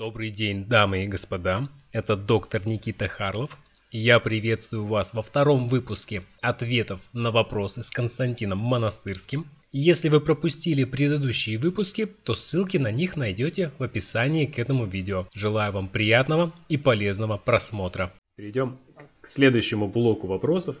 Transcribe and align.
Добрый 0.00 0.30
день, 0.30 0.64
дамы 0.64 1.04
и 1.04 1.06
господа. 1.06 1.68
Это 1.92 2.16
доктор 2.16 2.66
Никита 2.66 3.06
Харлов. 3.06 3.58
Я 3.90 4.18
приветствую 4.18 4.86
вас 4.86 5.12
во 5.12 5.20
втором 5.20 5.68
выпуске 5.68 6.22
ответов 6.40 7.06
на 7.12 7.30
вопросы 7.30 7.82
с 7.82 7.90
Константином 7.90 8.60
Монастырским. 8.60 9.44
Если 9.72 10.08
вы 10.08 10.22
пропустили 10.22 10.84
предыдущие 10.84 11.58
выпуски, 11.58 12.06
то 12.06 12.34
ссылки 12.34 12.78
на 12.78 12.90
них 12.90 13.18
найдете 13.18 13.72
в 13.78 13.82
описании 13.82 14.46
к 14.46 14.58
этому 14.58 14.86
видео. 14.86 15.28
Желаю 15.34 15.72
вам 15.72 15.86
приятного 15.86 16.54
и 16.70 16.78
полезного 16.78 17.36
просмотра. 17.36 18.10
Перейдем 18.36 18.78
к 19.20 19.26
следующему 19.26 19.86
блоку 19.86 20.26
вопросов. 20.26 20.76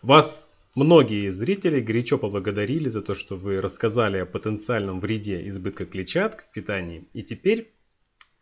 Вас 0.00 0.48
Многие 0.76 1.30
зрители 1.30 1.80
горячо 1.80 2.16
поблагодарили 2.16 2.88
за 2.88 3.02
то, 3.02 3.12
что 3.12 3.34
вы 3.34 3.60
рассказали 3.60 4.18
о 4.18 4.24
потенциальном 4.24 5.00
вреде 5.00 5.44
избытка 5.48 5.84
клетчатки 5.84 6.44
в 6.44 6.52
питании. 6.52 7.08
И 7.12 7.24
теперь 7.24 7.72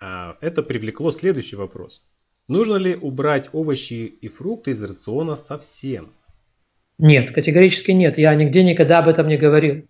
это 0.01 0.63
привлекло 0.63 1.11
следующий 1.11 1.57
вопрос. 1.57 2.05
Нужно 2.49 2.77
ли 2.77 2.95
убрать 2.95 3.51
овощи 3.53 4.05
и 4.07 4.29
фрукты 4.29 4.71
из 4.71 4.83
рациона 4.83 5.37
совсем? 5.37 6.15
Нет, 6.99 7.35
категорически 7.35 7.91
нет. 7.91 8.19
Я 8.19 8.35
нигде 8.35 8.65
никогда 8.65 8.99
об 8.99 9.09
этом 9.09 9.29
не 9.29 9.37
говорил. 9.37 9.85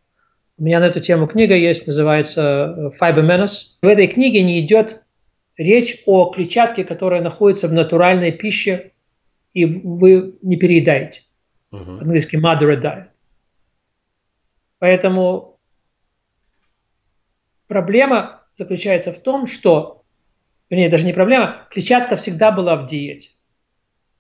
У 0.59 0.65
меня 0.65 0.81
на 0.81 0.89
эту 0.89 1.01
тему 1.01 1.29
книга 1.29 1.55
есть, 1.55 1.87
называется 1.87 2.43
э, 2.43 2.91
Fiber 3.01 3.25
Menace. 3.25 3.79
В 3.81 3.87
этой 3.87 4.09
книге 4.09 4.43
не 4.43 4.67
идет 4.67 5.03
речь 5.57 6.03
о 6.05 6.31
клетчатке, 6.31 6.85
которая 6.85 7.23
находится 7.23 7.69
в 7.69 7.73
натуральной 7.73 8.33
пище, 8.33 8.93
и 9.55 9.65
вы 9.65 10.37
не 10.43 10.57
переедаете. 10.57 11.23
Uh-huh. 11.73 12.01
Английский 12.01 12.39
moderate 12.39 12.83
diet. 12.83 13.07
Поэтому 14.81 15.61
проблема 17.69 18.43
заключается 18.57 19.13
в 19.13 19.21
том, 19.21 19.47
что, 19.47 19.98
вернее, 20.71 20.89
даже 20.89 21.07
не 21.07 21.13
проблема, 21.13 21.67
клетчатка 21.71 22.17
всегда 22.17 22.53
была 22.53 22.77
в 22.77 22.89
диете. 22.89 23.31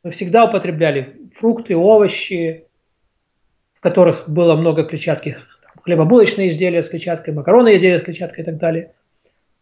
Мы 0.03 0.11
всегда 0.13 0.45
употребляли 0.45 1.17
фрукты, 1.39 1.77
овощи, 1.77 2.65
в 3.75 3.81
которых 3.81 4.29
было 4.29 4.57
много 4.57 4.85
клетчатки, 4.85 5.39
хлебобулочные 5.83 6.51
изделия 6.51 6.83
с 6.83 6.89
клетчаткой, 6.89 7.35
макаронные 7.35 7.77
изделия 7.77 8.01
с 8.01 8.05
клетчаткой 8.05 8.43
и 8.43 8.47
так 8.47 8.59
далее. 8.59 8.93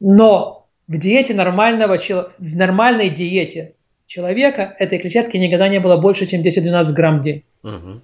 Но 0.01 0.69
в 0.89 0.99
диете 0.99 1.35
нормального, 1.35 1.99
в 1.99 2.57
нормальной 2.57 3.11
диете 3.11 3.75
человека 4.07 4.75
этой 4.79 4.99
клетчатки 4.99 5.37
никогда 5.37 5.69
не 5.69 5.81
было 5.81 5.97
больше, 5.97 6.27
чем 6.27 6.43
10-12 6.43 6.93
грамм 6.93 7.21
в 7.21 7.23
день. 7.25 7.45
Угу. 7.63 8.01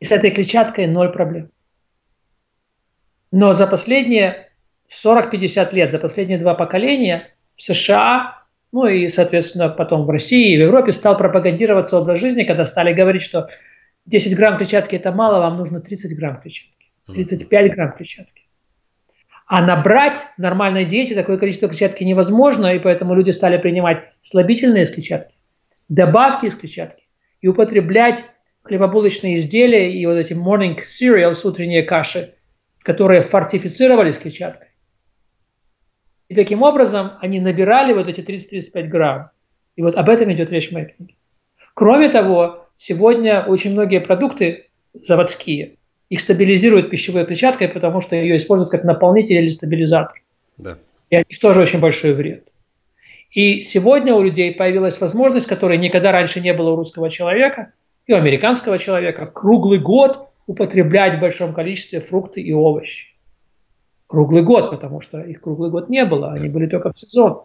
И 0.00 0.04
с 0.04 0.12
этой 0.12 0.30
клетчаткой 0.30 0.86
ноль 0.86 1.10
проблем. 1.10 1.50
Но 3.32 3.52
за 3.52 3.66
последние 3.66 4.50
40-50 5.04 5.74
лет, 5.74 5.92
за 5.92 5.98
последние 5.98 6.38
два 6.38 6.54
поколения 6.54 7.28
в 7.60 7.62
США, 7.62 8.38
ну 8.72 8.86
и, 8.86 9.10
соответственно, 9.10 9.68
потом 9.68 10.06
в 10.06 10.10
России 10.10 10.54
и 10.54 10.56
в 10.56 10.62
Европе 10.62 10.92
стал 10.92 11.18
пропагандироваться 11.18 11.98
образ 11.98 12.20
жизни, 12.20 12.44
когда 12.44 12.64
стали 12.64 12.94
говорить, 12.94 13.22
что 13.22 13.50
10 14.06 14.34
грамм 14.34 14.56
клетчатки 14.56 14.96
это 14.96 15.12
мало, 15.12 15.40
вам 15.40 15.58
нужно 15.58 15.80
30 15.80 16.16
грамм 16.16 16.40
клетчатки, 16.40 16.86
35 17.06 17.74
грамм 17.74 17.92
клетчатки. 17.92 18.44
А 19.46 19.60
набрать 19.60 20.16
нормальной 20.38 20.86
диете 20.86 21.14
такое 21.14 21.36
количество 21.36 21.68
клетчатки 21.68 22.02
невозможно, 22.02 22.74
и 22.74 22.78
поэтому 22.78 23.14
люди 23.14 23.30
стали 23.30 23.58
принимать 23.58 24.04
слабительные 24.22 24.84
из 24.84 24.94
клетчатки, 24.94 25.34
добавки 25.90 26.46
из 26.46 26.54
клетчатки 26.54 27.04
и 27.42 27.48
употреблять 27.48 28.24
хлебобулочные 28.62 29.36
изделия 29.36 29.92
и 29.92 30.06
вот 30.06 30.14
эти 30.14 30.32
morning 30.32 30.78
cereals, 30.86 31.46
утренние 31.46 31.82
каши, 31.82 32.32
которые 32.84 33.22
фортифицировались 33.22 34.16
клетчаткой. 34.16 34.68
И 36.30 36.34
таким 36.36 36.62
образом 36.62 37.10
они 37.20 37.40
набирали 37.40 37.92
вот 37.92 38.06
эти 38.06 38.20
30-35 38.20 38.86
грамм. 38.86 39.30
И 39.74 39.82
вот 39.82 39.96
об 39.96 40.08
этом 40.08 40.32
идет 40.32 40.50
речь 40.50 40.68
в 40.68 40.72
моей 40.72 40.86
книге. 40.86 41.14
Кроме 41.74 42.08
того, 42.08 42.68
сегодня 42.76 43.42
очень 43.42 43.72
многие 43.72 44.00
продукты 44.00 44.68
заводские, 44.94 45.72
их 46.08 46.20
стабилизируют 46.20 46.88
пищевой 46.88 47.26
клетчаткой, 47.26 47.68
потому 47.68 48.00
что 48.00 48.14
ее 48.14 48.36
используют 48.36 48.70
как 48.70 48.84
наполнитель 48.84 49.38
или 49.38 49.50
стабилизатор. 49.50 50.22
Да. 50.56 50.78
И 51.10 51.16
от 51.16 51.28
них 51.28 51.40
тоже 51.40 51.62
очень 51.62 51.80
большой 51.80 52.12
вред. 52.12 52.44
И 53.32 53.62
сегодня 53.62 54.14
у 54.14 54.22
людей 54.22 54.54
появилась 54.54 55.00
возможность, 55.00 55.48
которой 55.48 55.78
никогда 55.78 56.12
раньше 56.12 56.40
не 56.40 56.52
было 56.52 56.70
у 56.70 56.76
русского 56.76 57.10
человека 57.10 57.72
и 58.06 58.12
у 58.12 58.16
американского 58.16 58.78
человека, 58.78 59.26
круглый 59.26 59.80
год 59.80 60.28
употреблять 60.46 61.16
в 61.16 61.20
большом 61.20 61.54
количестве 61.54 62.00
фрукты 62.00 62.40
и 62.40 62.52
овощи. 62.52 63.09
Круглый 64.10 64.42
год, 64.42 64.70
потому 64.70 65.00
что 65.00 65.20
их 65.20 65.40
круглый 65.40 65.70
год 65.70 65.88
не 65.88 66.04
было, 66.04 66.32
они 66.32 66.48
были 66.48 66.66
только 66.66 66.92
в 66.92 66.98
сезон. 66.98 67.44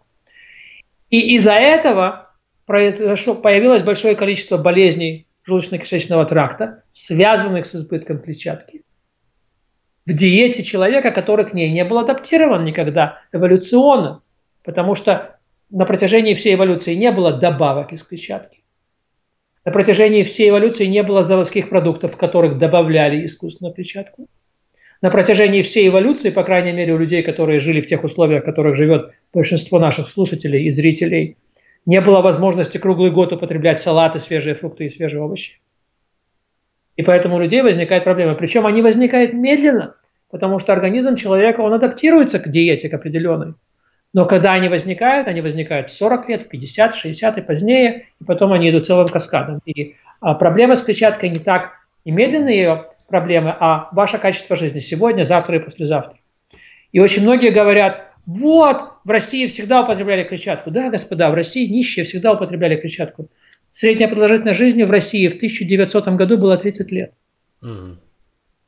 И 1.10 1.36
из-за 1.36 1.52
этого 1.52 2.32
произошло, 2.64 3.36
появилось 3.36 3.84
большое 3.84 4.16
количество 4.16 4.58
болезней 4.58 5.28
желудочно-кишечного 5.48 6.26
тракта, 6.26 6.82
связанных 6.92 7.66
с 7.66 7.76
избытком 7.76 8.18
клетчатки, 8.18 8.82
в 10.06 10.12
диете 10.12 10.64
человека, 10.64 11.12
который 11.12 11.46
к 11.46 11.54
ней 11.54 11.70
не 11.70 11.84
был 11.84 11.98
адаптирован 11.98 12.64
никогда 12.64 13.20
эволюционно, 13.30 14.22
потому 14.64 14.96
что 14.96 15.38
на 15.70 15.84
протяжении 15.84 16.34
всей 16.34 16.56
эволюции 16.56 16.96
не 16.96 17.12
было 17.12 17.34
добавок 17.34 17.92
из 17.92 18.02
клетчатки. 18.02 18.64
На 19.64 19.70
протяжении 19.70 20.24
всей 20.24 20.50
эволюции 20.50 20.86
не 20.86 21.04
было 21.04 21.22
заводских 21.22 21.68
продуктов, 21.68 22.14
в 22.14 22.16
которых 22.16 22.58
добавляли 22.58 23.24
искусственную 23.24 23.72
клетчатку. 23.72 24.26
На 25.02 25.10
протяжении 25.10 25.62
всей 25.62 25.88
эволюции, 25.88 26.30
по 26.30 26.42
крайней 26.42 26.72
мере 26.72 26.94
у 26.94 26.98
людей, 26.98 27.22
которые 27.22 27.60
жили 27.60 27.80
в 27.80 27.86
тех 27.86 28.02
условиях, 28.02 28.42
в 28.42 28.46
которых 28.46 28.76
живет 28.76 29.12
большинство 29.32 29.78
наших 29.78 30.08
слушателей 30.08 30.64
и 30.66 30.70
зрителей, 30.70 31.36
не 31.84 32.00
было 32.00 32.20
возможности 32.20 32.78
круглый 32.78 33.10
год 33.10 33.32
употреблять 33.32 33.80
салаты, 33.80 34.20
свежие 34.20 34.54
фрукты 34.54 34.86
и 34.86 34.90
свежие 34.90 35.22
овощи. 35.22 35.60
И 36.96 37.02
поэтому 37.02 37.36
у 37.36 37.38
людей 37.38 37.62
возникает 37.62 38.04
проблема. 38.04 38.34
Причем 38.34 38.66
они 38.66 38.80
возникают 38.80 39.34
медленно, 39.34 39.96
потому 40.30 40.58
что 40.58 40.72
организм 40.72 41.16
человека, 41.16 41.60
он 41.60 41.74
адаптируется 41.74 42.38
к 42.38 42.50
диете, 42.50 42.88
к 42.88 42.94
определенной. 42.94 43.54
Но 44.14 44.24
когда 44.24 44.50
они 44.50 44.68
возникают, 44.68 45.28
они 45.28 45.42
возникают 45.42 45.90
в 45.90 45.92
40 45.92 46.28
лет, 46.30 46.42
в 46.46 46.48
50, 46.48 46.94
60 46.94 47.38
и 47.38 47.42
позднее, 47.42 48.06
и 48.18 48.24
потом 48.24 48.52
они 48.52 48.70
идут 48.70 48.86
целым 48.86 49.08
каскадом. 49.08 49.60
И 49.66 49.96
а, 50.20 50.34
проблема 50.34 50.76
с 50.76 50.82
клетчаткой 50.82 51.28
не 51.28 51.38
так 51.38 51.72
немедленные 52.06 52.56
ее 52.56 52.84
проблемы, 53.08 53.54
а 53.58 53.88
ваше 53.92 54.18
качество 54.18 54.56
жизни 54.56 54.80
сегодня, 54.80 55.24
завтра 55.24 55.56
и 55.56 55.60
послезавтра. 55.60 56.18
И 56.92 57.00
очень 57.00 57.22
многие 57.22 57.50
говорят, 57.50 58.12
вот, 58.26 58.76
в 59.04 59.10
России 59.10 59.46
всегда 59.46 59.82
употребляли 59.82 60.24
клетчатку. 60.24 60.70
Да, 60.70 60.90
господа, 60.90 61.30
в 61.30 61.34
России 61.34 61.66
нищие 61.66 62.04
всегда 62.04 62.32
употребляли 62.32 62.76
клетчатку. 62.76 63.28
Средняя 63.72 64.08
продолжительность 64.08 64.58
жизни 64.58 64.82
в 64.82 64.90
России 64.90 65.28
в 65.28 65.36
1900 65.36 66.08
году 66.08 66.38
была 66.38 66.56
30 66.56 66.90
лет. 66.90 67.12
Угу. 67.62 67.98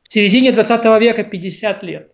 В 0.02 0.12
середине 0.12 0.52
20 0.52 0.84
века 1.00 1.24
50 1.24 1.82
лет. 1.82 2.12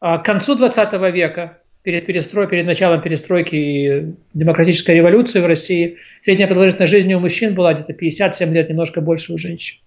А 0.00 0.18
к 0.18 0.24
концу 0.24 0.56
20 0.56 0.92
века, 1.14 1.58
перед, 1.82 2.06
перестрой, 2.06 2.48
перед 2.48 2.66
началом 2.66 3.02
перестройки 3.02 3.54
и 3.54 4.14
демократической 4.34 4.96
революции 4.96 5.40
в 5.40 5.46
России, 5.46 5.98
средняя 6.22 6.48
продолжительность 6.48 6.90
жизни 6.90 7.14
у 7.14 7.20
мужчин 7.20 7.54
была 7.54 7.74
где-то 7.74 7.92
57 7.92 8.52
лет, 8.52 8.68
немножко 8.68 9.00
больше 9.00 9.32
у 9.32 9.38
женщин. 9.38 9.78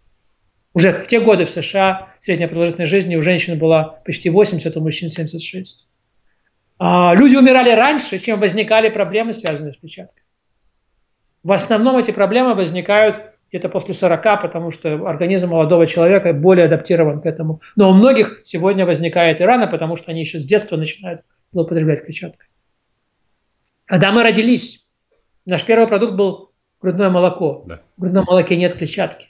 Уже 0.75 0.91
в 0.91 1.07
те 1.07 1.21
годы 1.21 1.45
в 1.45 1.49
США 1.49 2.09
средняя 2.19 2.49
продолжительность 2.49 2.91
жизни 2.91 3.15
у 3.15 3.23
женщин 3.23 3.57
была 3.57 4.01
почти 4.05 4.29
80, 4.29 4.75
у 4.75 4.81
мужчин 4.81 5.09
76. 5.09 5.87
А, 6.77 7.15
люди 7.15 7.37
умирали 7.37 7.71
раньше, 7.71 8.19
чем 8.19 8.41
возникали 8.41 8.89
проблемы, 8.89 9.33
связанные 9.33 9.73
с 9.73 9.77
клетчаткой. 9.77 10.23
В 11.43 11.53
основном 11.53 11.97
эти 11.97 12.11
проблемы 12.11 12.55
возникают 12.55 13.35
где-то 13.49 13.69
после 13.69 13.93
40, 13.93 14.41
потому 14.41 14.71
что 14.71 15.07
организм 15.07 15.51
молодого 15.51 15.87
человека 15.87 16.33
более 16.33 16.65
адаптирован 16.65 17.21
к 17.21 17.25
этому. 17.25 17.61
Но 17.77 17.89
у 17.89 17.93
многих 17.93 18.41
сегодня 18.43 18.85
возникает 18.85 19.39
и 19.39 19.45
рано, 19.45 19.67
потому 19.67 19.95
что 19.95 20.11
они 20.11 20.19
еще 20.21 20.39
с 20.39 20.45
детства 20.45 20.75
начинают 20.75 21.21
злоупотреблять 21.53 22.03
клетчаткой. 22.03 22.49
Когда 23.85 24.11
мы 24.11 24.23
родились, 24.23 24.85
наш 25.45 25.63
первый 25.63 25.87
продукт 25.87 26.16
был 26.16 26.51
грудное 26.81 27.09
молоко. 27.09 27.63
Да. 27.66 27.81
В 27.95 28.01
грудном 28.01 28.25
молоке 28.25 28.57
нет 28.57 28.78
клетчатки. 28.78 29.29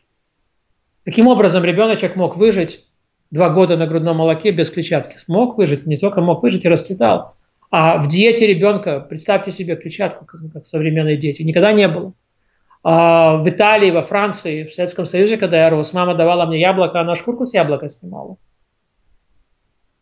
Каким 1.06 1.28
образом 1.28 1.64
ребеночек 1.64 2.16
мог 2.16 2.36
выжить 2.36 2.84
два 3.30 3.50
года 3.50 3.78
на 3.78 3.86
грудном 3.86 4.18
молоке 4.18 4.52
без 4.52 4.72
клетчатки? 4.72 5.18
Смог 5.26 5.58
выжить, 5.58 5.86
не 5.86 5.98
только 5.98 6.20
мог 6.20 6.42
выжить 6.42 6.66
и 6.66 6.70
расцветал. 6.70 7.36
А 7.70 7.98
в 7.98 8.10
диете 8.10 8.48
ребенка, 8.48 9.00
представьте 9.00 9.52
себе 9.52 9.76
клетчатку, 9.76 10.26
как, 10.26 10.42
как 10.52 10.68
современные 10.68 11.18
дети, 11.18 11.44
никогда 11.44 11.74
не 11.74 11.88
было. 11.88 12.14
А 12.84 13.38
в 13.38 13.48
Италии, 13.48 13.92
во 13.92 14.02
Франции, 14.02 14.66
в 14.66 14.74
Советском 14.74 15.06
Союзе, 15.06 15.38
когда 15.38 15.58
я 15.58 15.70
рос, 15.70 15.94
мама 15.94 16.16
давала 16.16 16.46
мне 16.46 16.60
яблоко, 16.60 17.00
она 17.00 17.16
шкурку 17.16 17.46
с 17.46 17.54
яблока 17.54 17.88
снимала. 17.90 18.38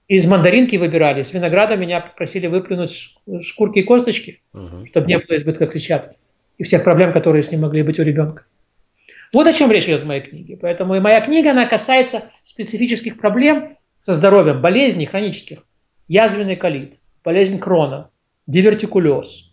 Из 0.07 0.25
мандаринки 0.25 0.75
выбирали, 0.75 1.23
из 1.23 1.33
винограда 1.33 1.75
меня 1.75 2.01
просили 2.01 2.47
выплюнуть 2.47 3.15
шкурки 3.41 3.79
и 3.79 3.83
косточки, 3.83 4.41
uh-huh. 4.53 4.87
чтобы 4.87 5.07
не 5.07 5.17
было 5.17 5.37
избытка 5.37 5.67
клетчатки 5.67 6.17
и 6.57 6.63
всех 6.63 6.83
проблем, 6.83 7.13
которые 7.13 7.43
с 7.43 7.51
ним 7.51 7.61
могли 7.61 7.83
быть 7.83 7.99
у 7.99 8.03
ребенка. 8.03 8.45
Вот 9.33 9.47
о 9.47 9.53
чем 9.53 9.71
речь 9.71 9.85
идет 9.85 10.03
в 10.03 10.05
моей 10.05 10.21
книге. 10.21 10.57
Поэтому 10.61 10.95
и 10.95 10.99
моя 10.99 11.19
книга, 11.21 11.51
она 11.51 11.65
касается 11.65 12.31
специфических 12.45 13.19
проблем 13.19 13.77
со 14.01 14.13
здоровьем, 14.13 14.61
болезней 14.61 15.07
хронических, 15.07 15.63
язвенный 16.07 16.55
колит, 16.55 16.99
болезнь 17.23 17.57
Крона, 17.57 18.11
дивертикулез, 18.45 19.51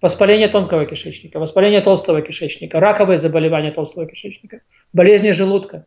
воспаление 0.00 0.48
тонкого 0.48 0.86
кишечника, 0.86 1.40
воспаление 1.40 1.80
толстого 1.80 2.22
кишечника, 2.22 2.78
раковые 2.78 3.18
заболевания 3.18 3.72
толстого 3.72 4.06
кишечника, 4.06 4.60
болезни 4.92 5.32
желудка 5.32 5.86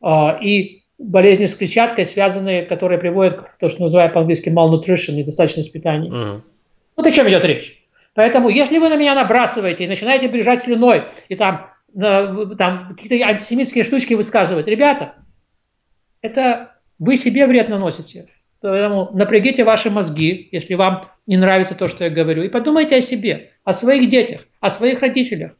а, 0.00 0.38
и 0.42 0.82
болезни 0.98 1.46
с 1.46 1.54
клетчаткой, 1.54 2.06
связанные, 2.06 2.62
которые 2.62 2.98
приводят 2.98 3.40
к 3.42 3.58
тому, 3.58 3.70
что 3.70 3.82
называют 3.82 4.14
по-английски 4.14 4.48
malnutrition, 4.48 5.12
недостаточность 5.12 5.72
питания. 5.72 6.10
Uh-huh. 6.10 6.40
Вот 6.96 7.06
о 7.06 7.10
чем 7.10 7.28
идет 7.28 7.44
речь. 7.44 7.78
Поэтому, 8.14 8.48
если 8.48 8.78
вы 8.78 8.88
на 8.88 8.96
меня 8.96 9.14
набрасываете 9.14 9.84
и 9.84 9.88
начинаете 9.88 10.28
бежать 10.28 10.62
слюной, 10.62 11.04
и 11.28 11.34
там, 11.34 11.71
там 11.94 12.96
какие-то 12.96 13.26
антисемитские 13.26 13.84
штучки 13.84 14.14
высказывать, 14.14 14.66
ребята, 14.66 15.16
это 16.20 16.76
вы 16.98 17.16
себе 17.16 17.46
вред 17.46 17.68
наносите. 17.68 18.28
Поэтому 18.60 19.10
напрягите 19.12 19.64
ваши 19.64 19.90
мозги, 19.90 20.48
если 20.52 20.74
вам 20.74 21.08
не 21.26 21.36
нравится 21.36 21.74
то, 21.74 21.88
что 21.88 22.04
я 22.04 22.10
говорю, 22.10 22.44
и 22.44 22.48
подумайте 22.48 22.96
о 22.96 23.00
себе, 23.00 23.50
о 23.64 23.72
своих 23.72 24.08
детях, 24.08 24.42
о 24.60 24.70
своих 24.70 25.00
родителях. 25.00 25.52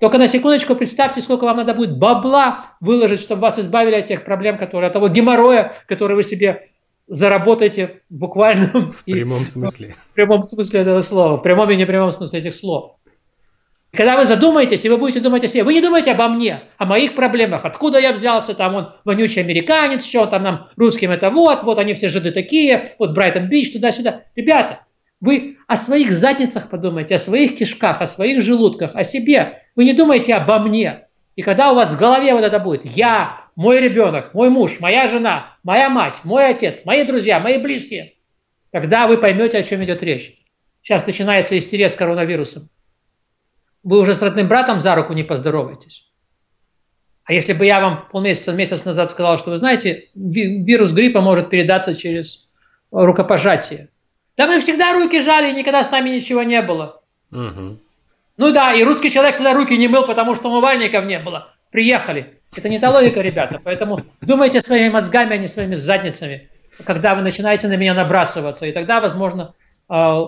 Только 0.00 0.18
на 0.18 0.28
секундочку 0.28 0.74
представьте, 0.76 1.20
сколько 1.20 1.44
вам 1.44 1.56
надо 1.56 1.74
будет 1.74 1.98
бабла 1.98 2.76
выложить, 2.80 3.20
чтобы 3.20 3.42
вас 3.42 3.58
избавили 3.58 3.96
от 3.96 4.06
тех 4.06 4.24
проблем, 4.24 4.58
которые, 4.58 4.88
от 4.88 4.92
того 4.92 5.08
геморроя, 5.08 5.74
который 5.86 6.14
вы 6.14 6.24
себе 6.24 6.68
заработаете 7.06 8.02
буквально... 8.08 8.90
В 8.90 9.04
прямом 9.04 9.46
смысле. 9.46 9.94
В 10.10 10.14
прямом 10.14 10.44
смысле 10.44 10.80
этого 10.80 11.00
слова, 11.00 11.36
в 11.36 11.42
прямом 11.42 11.70
и 11.70 11.76
непрямом 11.76 12.12
смысле 12.12 12.40
этих 12.40 12.54
слов. 12.54 12.93
Когда 13.96 14.16
вы 14.16 14.24
задумаетесь, 14.24 14.84
и 14.84 14.88
вы 14.88 14.96
будете 14.96 15.20
думать 15.20 15.44
о 15.44 15.48
себе, 15.48 15.62
вы 15.62 15.72
не 15.72 15.80
думаете 15.80 16.12
обо 16.12 16.26
мне, 16.28 16.62
о 16.78 16.84
моих 16.84 17.14
проблемах, 17.14 17.64
откуда 17.64 17.98
я 18.00 18.12
взялся, 18.12 18.54
там 18.54 18.74
он 18.74 18.92
вонючий 19.04 19.42
американец, 19.42 20.04
что 20.04 20.26
там 20.26 20.42
нам 20.42 20.68
русским 20.76 21.12
это 21.12 21.30
вот, 21.30 21.62
вот 21.62 21.78
они 21.78 21.94
все 21.94 22.08
жиды 22.08 22.32
такие, 22.32 22.94
вот 22.98 23.14
Брайтон-Бич, 23.14 23.72
туда-сюда. 23.72 24.22
Ребята, 24.34 24.80
вы 25.20 25.58
о 25.68 25.76
своих 25.76 26.12
задницах 26.12 26.70
подумайте, 26.70 27.14
о 27.14 27.18
своих 27.18 27.56
кишках, 27.56 28.00
о 28.00 28.06
своих 28.08 28.42
желудках, 28.42 28.90
о 28.94 29.04
себе. 29.04 29.62
Вы 29.76 29.84
не 29.84 29.92
думаете 29.92 30.34
обо 30.34 30.58
мне. 30.58 31.06
И 31.36 31.42
когда 31.42 31.70
у 31.70 31.76
вас 31.76 31.90
в 31.90 31.98
голове 31.98 32.34
вот 32.34 32.42
это 32.42 32.58
будет, 32.58 32.84
я, 32.84 33.44
мой 33.54 33.80
ребенок, 33.80 34.34
мой 34.34 34.50
муж, 34.50 34.80
моя 34.80 35.06
жена, 35.06 35.56
моя 35.62 35.88
мать, 35.88 36.16
мой 36.24 36.48
отец, 36.48 36.84
мои 36.84 37.04
друзья, 37.04 37.38
мои 37.38 37.58
близкие, 37.58 38.14
тогда 38.72 39.06
вы 39.06 39.18
поймете, 39.18 39.58
о 39.58 39.62
чем 39.62 39.84
идет 39.84 40.02
речь. 40.02 40.36
Сейчас 40.82 41.06
начинается 41.06 41.56
истерия 41.56 41.88
с 41.88 41.94
коронавирусом 41.94 42.68
вы 43.84 44.00
уже 44.00 44.14
с 44.14 44.22
родным 44.22 44.48
братом 44.48 44.80
за 44.80 44.94
руку 44.94 45.12
не 45.12 45.22
поздороваетесь. 45.22 46.06
А 47.24 47.32
если 47.32 47.52
бы 47.52 47.64
я 47.64 47.80
вам 47.80 48.06
полмесяца, 48.10 48.52
месяц 48.52 48.84
назад 48.84 49.10
сказал, 49.10 49.38
что 49.38 49.50
вы 49.50 49.58
знаете, 49.58 50.08
вирус 50.14 50.92
гриппа 50.92 51.20
может 51.20 51.48
передаться 51.48 51.94
через 51.94 52.50
рукопожатие. 52.90 53.88
Да 54.36 54.46
мы 54.46 54.60
всегда 54.60 54.92
руки 54.92 55.22
жали, 55.22 55.56
никогда 55.56 55.84
с 55.84 55.90
нами 55.90 56.10
ничего 56.10 56.42
не 56.42 56.60
было. 56.60 57.00
Угу. 57.30 57.78
Ну 58.36 58.52
да, 58.52 58.74
и 58.74 58.82
русский 58.82 59.10
человек 59.10 59.34
всегда 59.34 59.54
руки 59.54 59.76
не 59.76 59.88
мыл, 59.88 60.06
потому 60.06 60.34
что 60.34 60.48
умывальников 60.48 61.04
не 61.04 61.18
было. 61.18 61.54
Приехали. 61.70 62.38
Это 62.56 62.68
не 62.68 62.78
та 62.78 62.90
логика, 62.90 63.20
ребята. 63.20 63.60
Поэтому 63.62 64.00
думайте 64.20 64.60
своими 64.60 64.88
мозгами, 64.88 65.34
а 65.34 65.38
не 65.38 65.46
своими 65.46 65.76
задницами, 65.76 66.50
когда 66.84 67.14
вы 67.14 67.22
начинаете 67.22 67.68
на 67.68 67.76
меня 67.76 67.94
набрасываться. 67.94 68.66
И 68.66 68.72
тогда, 68.72 69.00
возможно, 69.00 69.54
а, 69.88 70.20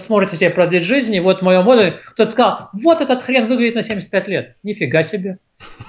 сможете 0.00 0.36
себе 0.36 0.50
продлить 0.50 0.84
жизнь, 0.84 1.14
и 1.14 1.20
вот 1.20 1.40
в 1.40 1.42
моем 1.42 1.64
модуле 1.64 1.98
кто-то 2.06 2.30
сказал, 2.30 2.68
вот 2.72 3.00
этот 3.00 3.22
хрен 3.22 3.46
выглядит 3.46 3.74
на 3.74 3.82
75 3.82 4.28
лет. 4.28 4.56
Нифига 4.62 5.02
себе. 5.02 5.38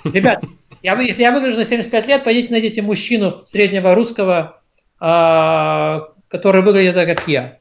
Ребят, 0.06 0.44
я, 0.82 1.00
если 1.00 1.22
я 1.22 1.32
выгляжу 1.32 1.58
на 1.58 1.66
75 1.66 2.08
лет, 2.08 2.24
пойдите 2.24 2.52
найдите 2.52 2.82
мужчину 2.82 3.44
среднего 3.46 3.96
русского, 3.96 4.62
а, 5.00 6.10
который 6.28 6.62
выглядит 6.62 6.96
так, 6.96 7.08
как 7.08 7.28
я. 7.28 7.58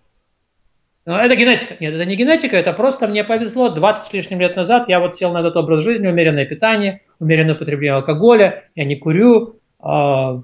Но 1.06 1.18
это 1.18 1.34
генетика. 1.34 1.74
Нет, 1.80 1.94
это 1.94 2.04
не 2.04 2.14
генетика, 2.14 2.56
это 2.56 2.72
просто 2.72 3.08
мне 3.08 3.24
повезло. 3.24 3.70
20 3.70 4.06
с 4.06 4.12
лишним 4.12 4.40
лет 4.40 4.54
назад 4.54 4.88
я 4.88 5.00
вот 5.00 5.16
сел 5.16 5.32
на 5.32 5.38
этот 5.40 5.56
образ 5.56 5.82
жизни, 5.82 6.06
умеренное 6.06 6.44
питание, 6.44 7.00
умеренное 7.18 7.54
потребление 7.54 7.94
алкоголя, 7.94 8.64
я 8.74 8.84
не 8.84 8.96
курю, 8.96 9.56
а, 9.80 10.42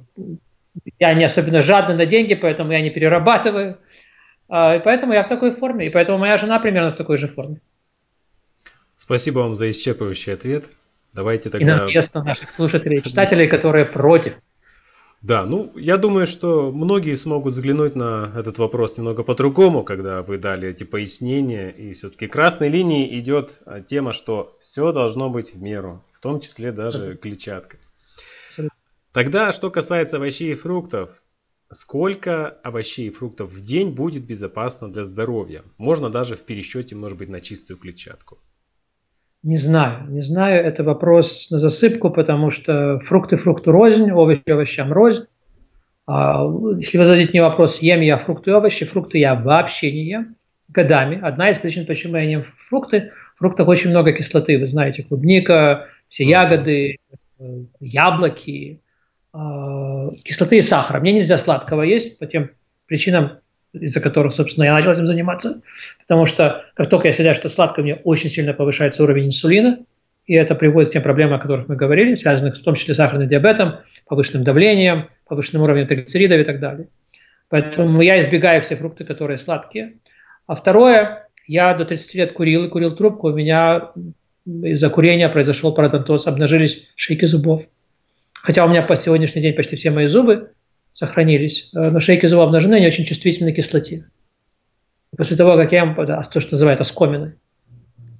я 0.98 1.14
не 1.14 1.24
особенно 1.24 1.62
жадный 1.62 1.94
на 1.94 2.06
деньги, 2.06 2.34
поэтому 2.34 2.72
я 2.72 2.80
не 2.80 2.90
перерабатываю. 2.90 3.78
А, 4.48 4.76
и 4.76 4.80
поэтому 4.80 5.12
я 5.12 5.24
в 5.24 5.28
такой 5.28 5.54
форме, 5.54 5.86
и 5.86 5.90
поэтому 5.90 6.18
моя 6.18 6.38
жена 6.38 6.58
примерно 6.58 6.92
в 6.92 6.96
такой 6.96 7.18
же 7.18 7.28
форме. 7.28 7.60
Спасибо 8.94 9.40
вам 9.40 9.54
за 9.54 9.68
исчерпывающий 9.70 10.32
ответ. 10.32 10.64
Давайте 11.12 11.50
тогда... 11.50 11.66
И 11.66 11.70
наконец-то 11.70 12.22
наших 12.22 12.50
слушателей, 12.50 13.02
читателей, 13.02 13.48
которые 13.48 13.84
против. 13.84 14.34
Да, 15.22 15.44
ну, 15.44 15.72
я 15.76 15.96
думаю, 15.96 16.26
что 16.26 16.70
многие 16.70 17.14
смогут 17.16 17.54
взглянуть 17.54 17.96
на 17.96 18.30
этот 18.36 18.58
вопрос 18.58 18.96
немного 18.96 19.22
по-другому, 19.22 19.82
когда 19.82 20.22
вы 20.22 20.38
дали 20.38 20.68
эти 20.68 20.84
пояснения. 20.84 21.70
И 21.70 21.94
все-таки 21.94 22.26
красной 22.26 22.68
линией 22.68 23.18
идет 23.18 23.60
а, 23.66 23.80
тема, 23.80 24.12
что 24.12 24.56
все 24.60 24.92
должно 24.92 25.30
быть 25.30 25.54
в 25.54 25.60
меру, 25.60 26.04
в 26.12 26.20
том 26.20 26.38
числе 26.38 26.70
даже 26.70 27.16
клетчатка. 27.16 27.78
Тогда, 29.12 29.52
что 29.52 29.70
касается 29.70 30.18
овощей 30.18 30.52
и 30.52 30.54
фруктов, 30.54 31.22
Сколько 31.72 32.48
овощей 32.62 33.08
и 33.08 33.10
фруктов 33.10 33.50
в 33.50 33.60
день 33.60 33.94
будет 33.94 34.24
безопасно 34.24 34.90
для 34.92 35.04
здоровья? 35.04 35.62
Можно 35.78 36.10
даже 36.10 36.36
в 36.36 36.46
пересчете, 36.46 36.94
может 36.94 37.18
быть, 37.18 37.28
на 37.28 37.40
чистую 37.40 37.76
клетчатку. 37.78 38.38
Не 39.42 39.56
знаю, 39.56 40.08
не 40.08 40.22
знаю. 40.22 40.64
Это 40.64 40.84
вопрос 40.84 41.50
на 41.50 41.58
засыпку, 41.58 42.10
потому 42.10 42.50
что 42.50 43.00
фрукты 43.00 43.36
фрукту 43.36 43.72
рознь, 43.72 44.10
овощи 44.10 44.48
овощам 44.48 44.92
рознь. 44.92 45.26
А, 46.06 46.44
если 46.78 46.98
вы 46.98 47.06
зададите 47.06 47.30
мне 47.32 47.42
вопрос, 47.42 47.78
ем 47.80 48.00
я 48.00 48.18
фрукты 48.18 48.50
и 48.50 48.54
овощи, 48.54 48.84
фрукты 48.84 49.18
я 49.18 49.34
вообще 49.34 49.90
не 49.90 50.04
ем 50.04 50.34
годами. 50.68 51.20
Одна 51.20 51.50
из 51.50 51.58
причин, 51.58 51.86
почему 51.86 52.16
я 52.16 52.26
не 52.26 52.32
ем 52.32 52.44
фрукты, 52.68 53.12
в 53.34 53.38
фруктах 53.38 53.66
очень 53.66 53.90
много 53.90 54.12
кислоты. 54.12 54.58
Вы 54.58 54.68
знаете, 54.68 55.02
клубника, 55.02 55.88
все 56.08 56.24
ягоды, 56.24 56.98
э, 57.38 57.44
яблоки, 57.80 58.80
кислоты 60.24 60.58
и 60.58 60.62
сахара. 60.62 61.00
Мне 61.00 61.12
нельзя 61.12 61.38
сладкого 61.38 61.82
есть 61.82 62.18
по 62.18 62.26
тем 62.26 62.50
причинам, 62.86 63.38
из-за 63.72 64.00
которых, 64.00 64.34
собственно, 64.34 64.64
я 64.64 64.72
начал 64.72 64.92
этим 64.92 65.06
заниматься. 65.06 65.62
Потому 66.06 66.26
что 66.26 66.64
как 66.74 66.88
только 66.88 67.08
я 67.08 67.14
съедаю 67.14 67.34
что 67.34 67.48
сладкое, 67.48 67.82
мне 67.82 67.96
очень 67.96 68.30
сильно 68.30 68.52
повышается 68.52 69.02
уровень 69.02 69.26
инсулина, 69.26 69.78
и 70.26 70.34
это 70.34 70.54
приводит 70.54 70.90
к 70.90 70.92
тем 70.92 71.02
проблемам, 71.02 71.34
о 71.34 71.38
которых 71.38 71.68
мы 71.68 71.76
говорили, 71.76 72.14
связанных 72.14 72.58
в 72.58 72.62
том 72.62 72.74
числе 72.74 72.94
с 72.94 72.96
сахарным 72.96 73.28
диабетом, 73.28 73.76
повышенным 74.06 74.44
давлением, 74.44 75.08
повышенным 75.28 75.62
уровнем 75.62 75.86
триглицеридов 75.86 76.40
и 76.40 76.44
так 76.44 76.60
далее. 76.60 76.88
Поэтому 77.48 78.00
я 78.02 78.20
избегаю 78.20 78.62
все 78.62 78.76
фрукты, 78.76 79.04
которые 79.04 79.38
сладкие. 79.38 79.94
А 80.46 80.56
второе, 80.56 81.28
я 81.46 81.74
до 81.74 81.84
30 81.84 82.14
лет 82.14 82.32
курил 82.32 82.64
и 82.64 82.68
курил 82.68 82.96
трубку, 82.96 83.28
у 83.28 83.32
меня 83.32 83.90
из-за 84.44 84.90
курения 84.90 85.28
произошел 85.28 85.72
пародонтоз, 85.72 86.26
обнажились 86.26 86.88
шейки 86.96 87.24
зубов. 87.26 87.62
Хотя 88.46 88.64
у 88.64 88.68
меня 88.68 88.82
по 88.82 88.96
сегодняшний 88.96 89.42
день 89.42 89.54
почти 89.54 89.74
все 89.74 89.90
мои 89.90 90.06
зубы 90.06 90.52
сохранились, 90.92 91.68
э, 91.74 91.90
но 91.90 91.98
шейки 91.98 92.26
зубов 92.26 92.46
обнажены, 92.46 92.76
они 92.76 92.86
очень 92.86 93.04
чувствительны 93.04 93.52
к 93.52 93.56
кислоте. 93.56 94.06
После 95.16 95.36
того, 95.36 95.56
как 95.56 95.72
я 95.72 95.80
ем 95.80 95.96
да, 96.06 96.22
то, 96.22 96.38
что 96.38 96.52
называют 96.52 96.80
оскомины. 96.80 97.34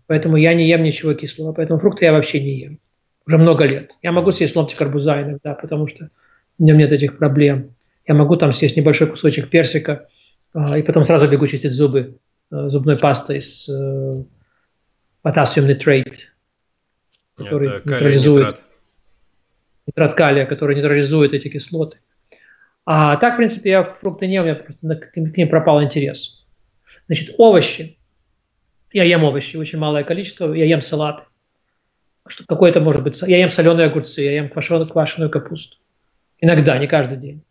Поэтому 0.08 0.36
я 0.36 0.52
не 0.54 0.68
ем 0.68 0.82
ничего 0.82 1.14
кислого, 1.14 1.52
поэтому 1.52 1.78
фрукты 1.78 2.06
я 2.06 2.12
вообще 2.12 2.40
не 2.40 2.58
ем. 2.58 2.80
Уже 3.24 3.38
много 3.38 3.66
лет. 3.66 3.92
Я 4.02 4.10
могу 4.10 4.32
съесть 4.32 4.56
ломтик 4.56 4.82
арбуза 4.82 5.22
иногда, 5.22 5.54
потому 5.54 5.86
что 5.86 6.10
у 6.58 6.64
меня 6.64 6.74
нет 6.74 6.90
этих 6.90 7.18
проблем. 7.18 7.76
Я 8.04 8.14
могу 8.14 8.34
там 8.34 8.52
съесть 8.52 8.76
небольшой 8.76 9.06
кусочек 9.06 9.48
персика, 9.48 10.08
а, 10.52 10.76
и 10.76 10.82
потом 10.82 11.04
сразу 11.04 11.28
бегу 11.28 11.46
чистить 11.46 11.72
зубы 11.72 12.16
э, 12.50 12.68
зубной 12.68 12.98
пастой 12.98 13.42
с 13.42 13.68
э, 13.68 14.24
potassium 15.22 15.68
nitrate, 15.68 16.18
который 17.36 17.68
нейтрализует... 17.68 18.38
Нитрат 18.38 18.64
нитрат 19.86 20.14
калия, 20.14 20.46
который 20.46 20.74
нейтрализует 20.74 21.32
эти 21.32 21.48
кислоты. 21.48 21.98
А 22.84 23.16
так, 23.16 23.34
в 23.34 23.36
принципе, 23.36 23.70
я 23.70 23.82
фрукты 23.82 24.26
не 24.26 24.40
у 24.40 24.44
меня 24.44 24.54
просто 24.54 24.96
к 24.96 25.16
ним 25.16 25.48
пропал 25.48 25.82
интерес. 25.82 26.44
Значит, 27.06 27.34
овощи. 27.38 27.98
Я 28.92 29.04
ем 29.04 29.24
овощи, 29.24 29.56
очень 29.56 29.78
малое 29.78 30.04
количество. 30.04 30.52
Я 30.52 30.64
ем 30.64 30.82
салат. 30.82 31.24
Что 32.28 32.44
какое-то 32.46 32.80
может 32.80 33.02
быть. 33.02 33.20
Я 33.22 33.38
ем 33.38 33.50
соленые 33.50 33.88
огурцы, 33.88 34.22
я 34.22 34.36
ем 34.36 34.48
квашеную, 34.48 34.88
квашеную 34.88 35.30
капусту. 35.30 35.76
Иногда, 36.40 36.78
не 36.78 36.86
каждый 36.86 37.18
день. 37.18 37.42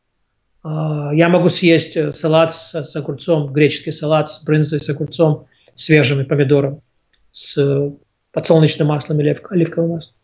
А, 0.64 1.12
я 1.14 1.30
могу 1.30 1.50
съесть 1.50 1.96
э, 1.96 2.14
салат 2.14 2.54
с, 2.54 2.74
с 2.74 2.96
огурцом, 2.96 3.54
греческий 3.54 3.92
салат 3.92 4.32
с 4.32 4.44
брынзой, 4.44 4.82
с 4.82 4.90
огурцом, 4.90 5.48
свежим 5.76 6.22
и 6.22 6.24
помидором, 6.24 6.82
с 7.32 7.58
э, 7.58 7.92
подсолнечным 8.32 8.88
маслом 8.88 9.20
или 9.22 9.40
оливковым 9.50 9.92
маслом. 9.92 10.15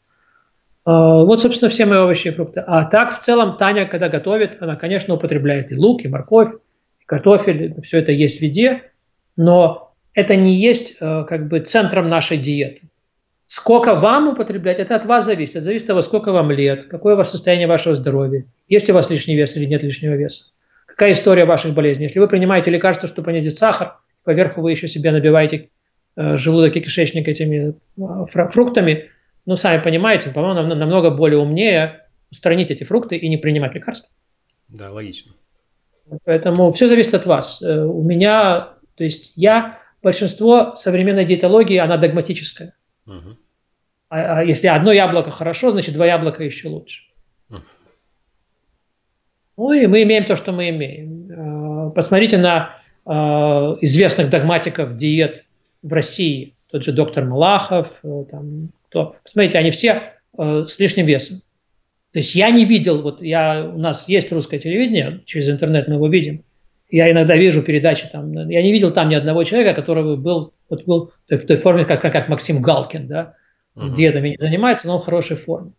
А, 0.85 1.23
вот, 1.23 1.41
собственно, 1.41 1.69
все 1.69 1.85
мои 1.85 1.99
овощи 1.99 2.29
и 2.29 2.31
фрукты. 2.31 2.63
А 2.65 2.85
так, 2.85 3.19
в 3.19 3.23
целом, 3.23 3.57
Таня, 3.57 3.85
когда 3.85 4.09
готовит, 4.09 4.61
она, 4.61 4.75
конечно, 4.75 5.13
употребляет 5.13 5.71
и 5.71 5.75
лук, 5.75 6.03
и 6.03 6.07
морковь, 6.07 6.53
и 6.99 7.05
картофель, 7.05 7.75
все 7.83 7.99
это 7.99 8.11
есть 8.11 8.39
в 8.39 8.41
еде, 8.41 8.83
но 9.37 9.93
это 10.13 10.35
не 10.35 10.55
есть 10.55 10.97
э, 10.99 11.25
как 11.27 11.47
бы 11.47 11.59
центром 11.59 12.09
нашей 12.09 12.37
диеты. 12.37 12.81
Сколько 13.47 13.95
вам 13.95 14.29
употреблять, 14.29 14.79
это 14.79 14.95
от 14.95 15.05
вас 15.05 15.25
зависит. 15.25 15.57
Это 15.57 15.65
зависит 15.65 15.83
от 15.83 15.87
того, 15.87 16.01
сколько 16.01 16.31
вам 16.31 16.51
лет, 16.51 16.87
какое 16.87 17.15
у 17.15 17.17
вас 17.17 17.31
состояние 17.31 17.67
вашего 17.67 17.95
здоровья, 17.95 18.45
есть 18.67 18.89
у 18.89 18.93
вас 18.93 19.09
лишний 19.09 19.35
вес 19.35 19.55
или 19.57 19.65
нет 19.65 19.83
лишнего 19.83 20.13
веса, 20.13 20.45
какая 20.85 21.11
история 21.11 21.45
ваших 21.45 21.73
болезней. 21.73 22.05
Если 22.05 22.19
вы 22.19 22.27
принимаете 22.27 22.71
лекарства, 22.71 23.09
чтобы 23.09 23.25
понизить 23.25 23.57
сахар, 23.57 23.97
поверху 24.23 24.61
вы 24.61 24.71
еще 24.71 24.87
себе 24.87 25.11
набиваете 25.11 25.69
э, 26.15 26.37
желудок 26.37 26.75
и 26.77 26.81
кишечник 26.81 27.27
этими 27.27 27.73
э, 27.97 28.25
фруктами, 28.31 29.09
ну, 29.45 29.57
сами 29.57 29.81
понимаете, 29.81 30.29
по-моему, 30.29 30.75
намного 30.75 31.09
более 31.09 31.39
умнее 31.39 32.07
устранить 32.31 32.71
эти 32.71 32.83
фрукты 32.83 33.17
и 33.17 33.27
не 33.27 33.37
принимать 33.37 33.73
лекарства. 33.73 34.09
Да, 34.67 34.91
логично. 34.91 35.33
Поэтому 36.25 36.71
все 36.73 36.87
зависит 36.87 37.13
от 37.13 37.25
вас. 37.25 37.61
Э, 37.61 37.83
у 37.83 38.01
меня, 38.01 38.69
то 38.95 39.03
есть 39.03 39.33
я, 39.35 39.79
большинство 40.01 40.75
современной 40.75 41.25
диетологии, 41.25 41.77
она 41.77 41.97
догматическая. 41.97 42.73
Угу. 43.05 43.37
А, 44.09 44.39
а 44.39 44.43
если 44.43 44.67
одно 44.67 44.91
яблоко 44.91 45.31
хорошо, 45.31 45.71
значит 45.71 45.93
два 45.93 46.05
яблока 46.05 46.43
еще 46.43 46.69
лучше. 46.69 47.03
Угу. 47.49 47.59
Ну 49.57 49.73
и 49.73 49.87
мы 49.87 50.03
имеем 50.03 50.25
то, 50.25 50.35
что 50.35 50.51
мы 50.51 50.69
имеем. 50.69 51.89
Э, 51.89 51.91
посмотрите 51.91 52.37
на 52.37 52.75
э, 53.05 53.11
известных 53.81 54.29
догматиков 54.29 54.97
диет 54.97 55.45
в 55.81 55.91
России. 55.91 56.55
Тот 56.71 56.83
же 56.83 56.93
доктор 56.93 57.25
Малахов, 57.25 57.87
там, 58.01 58.69
кто. 58.91 59.15
Посмотрите, 59.23 59.57
они 59.57 59.71
все 59.71 60.13
с 60.37 60.77
лишним 60.77 61.05
весом. 61.05 61.37
То 62.11 62.19
есть 62.19 62.35
я 62.35 62.51
не 62.51 62.65
видел, 62.65 63.01
вот 63.01 63.21
я, 63.21 63.71
у 63.73 63.79
нас 63.79 64.07
есть 64.09 64.31
русское 64.33 64.59
телевидение, 64.59 65.21
через 65.25 65.47
интернет 65.47 65.87
мы 65.87 65.95
его 65.95 66.09
видим, 66.09 66.43
я 66.89 67.09
иногда 67.09 67.37
вижу 67.37 67.63
передачи 67.63 68.09
там, 68.11 68.49
я 68.49 68.61
не 68.61 68.73
видел 68.73 68.91
там 68.91 69.07
ни 69.07 69.15
одного 69.15 69.45
человека, 69.45 69.79
который 69.79 70.17
был, 70.17 70.53
вот 70.69 70.83
был 70.83 71.13
в 71.29 71.37
той 71.37 71.57
форме, 71.57 71.85
как, 71.85 72.01
как, 72.01 72.11
как 72.11 72.27
Максим 72.27 72.61
Галкин, 72.61 73.07
да, 73.07 73.35
uh-huh. 73.77 73.95
диетами 73.95 74.29
не 74.29 74.37
занимается, 74.37 74.87
но 74.87 74.97
он 74.97 75.01
в 75.01 75.05
хорошей 75.05 75.37
форме. 75.37 75.71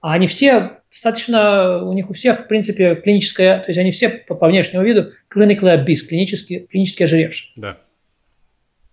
А 0.00 0.14
они 0.14 0.26
все 0.26 0.80
достаточно, 0.90 1.84
у 1.84 1.92
них 1.92 2.10
у 2.10 2.14
всех, 2.14 2.40
в 2.40 2.48
принципе, 2.48 2.96
клиническая, 2.96 3.60
то 3.60 3.66
есть 3.68 3.78
они 3.78 3.92
все 3.92 4.08
по, 4.08 4.34
по 4.34 4.48
внешнему 4.48 4.84
виду 4.84 5.12
clinically 5.32 5.84
obese, 5.84 6.08
клинически, 6.08 6.66
клинически 6.68 7.04
ожиревшие. 7.04 7.52
Да. 7.56 7.76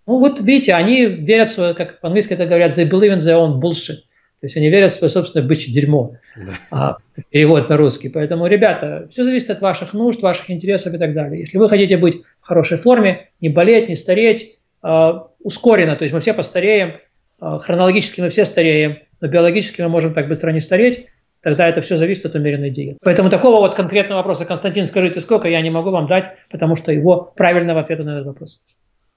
Ну 0.06 0.18
вот 0.18 0.40
видите, 0.40 0.74
они 0.74 1.06
верят, 1.06 1.50
в 1.50 1.54
свое, 1.54 1.74
как 1.74 2.00
по-английски 2.00 2.34
это 2.34 2.46
говорят, 2.46 2.76
they 2.76 2.88
believe 2.88 3.12
in 3.12 3.18
their 3.18 3.36
own 3.36 3.60
bullshit. 3.60 4.02
То 4.40 4.46
есть 4.46 4.56
они 4.56 4.68
верят 4.68 4.92
в 4.92 4.96
свое 4.96 5.10
собственное 5.10 5.46
бычье 5.46 5.72
дерьмо. 5.72 6.16
Да. 6.36 6.52
А, 6.70 6.96
перевод 7.30 7.68
на 7.68 7.76
русский. 7.76 8.10
Поэтому, 8.10 8.46
ребята, 8.46 9.08
все 9.10 9.24
зависит 9.24 9.50
от 9.50 9.60
ваших 9.60 9.94
нужд, 9.94 10.20
ваших 10.22 10.50
интересов 10.50 10.94
и 10.94 10.98
так 10.98 11.14
далее. 11.14 11.40
Если 11.40 11.56
вы 11.56 11.68
хотите 11.68 11.96
быть 11.96 12.22
в 12.40 12.46
хорошей 12.46 12.78
форме, 12.78 13.30
не 13.40 13.48
болеть, 13.48 13.88
не 13.88 13.96
стареть, 13.96 14.58
э, 14.84 15.12
ускоренно, 15.42 15.96
то 15.96 16.04
есть 16.04 16.14
мы 16.14 16.20
все 16.20 16.34
постареем, 16.34 16.96
э, 17.40 17.58
хронологически 17.62 18.20
мы 18.20 18.28
все 18.28 18.44
стареем, 18.44 18.98
но 19.20 19.28
биологически 19.28 19.80
мы 19.80 19.88
можем 19.88 20.12
так 20.12 20.28
быстро 20.28 20.52
не 20.52 20.60
стареть, 20.60 21.06
тогда 21.40 21.66
это 21.66 21.80
все 21.80 21.96
зависит 21.96 22.26
от 22.26 22.34
умеренной 22.34 22.70
диеты. 22.70 22.98
Поэтому 23.02 23.30
такого 23.30 23.56
вот 23.56 23.74
конкретного 23.74 24.18
вопроса, 24.18 24.44
Константин, 24.44 24.86
скажите, 24.86 25.20
сколько, 25.20 25.48
я 25.48 25.62
не 25.62 25.70
могу 25.70 25.90
вам 25.90 26.08
дать, 26.08 26.36
потому 26.50 26.76
что 26.76 26.92
его 26.92 27.32
правильного 27.34 27.80
ответа 27.80 28.04
на 28.04 28.16
этот 28.16 28.26
вопрос. 28.26 28.62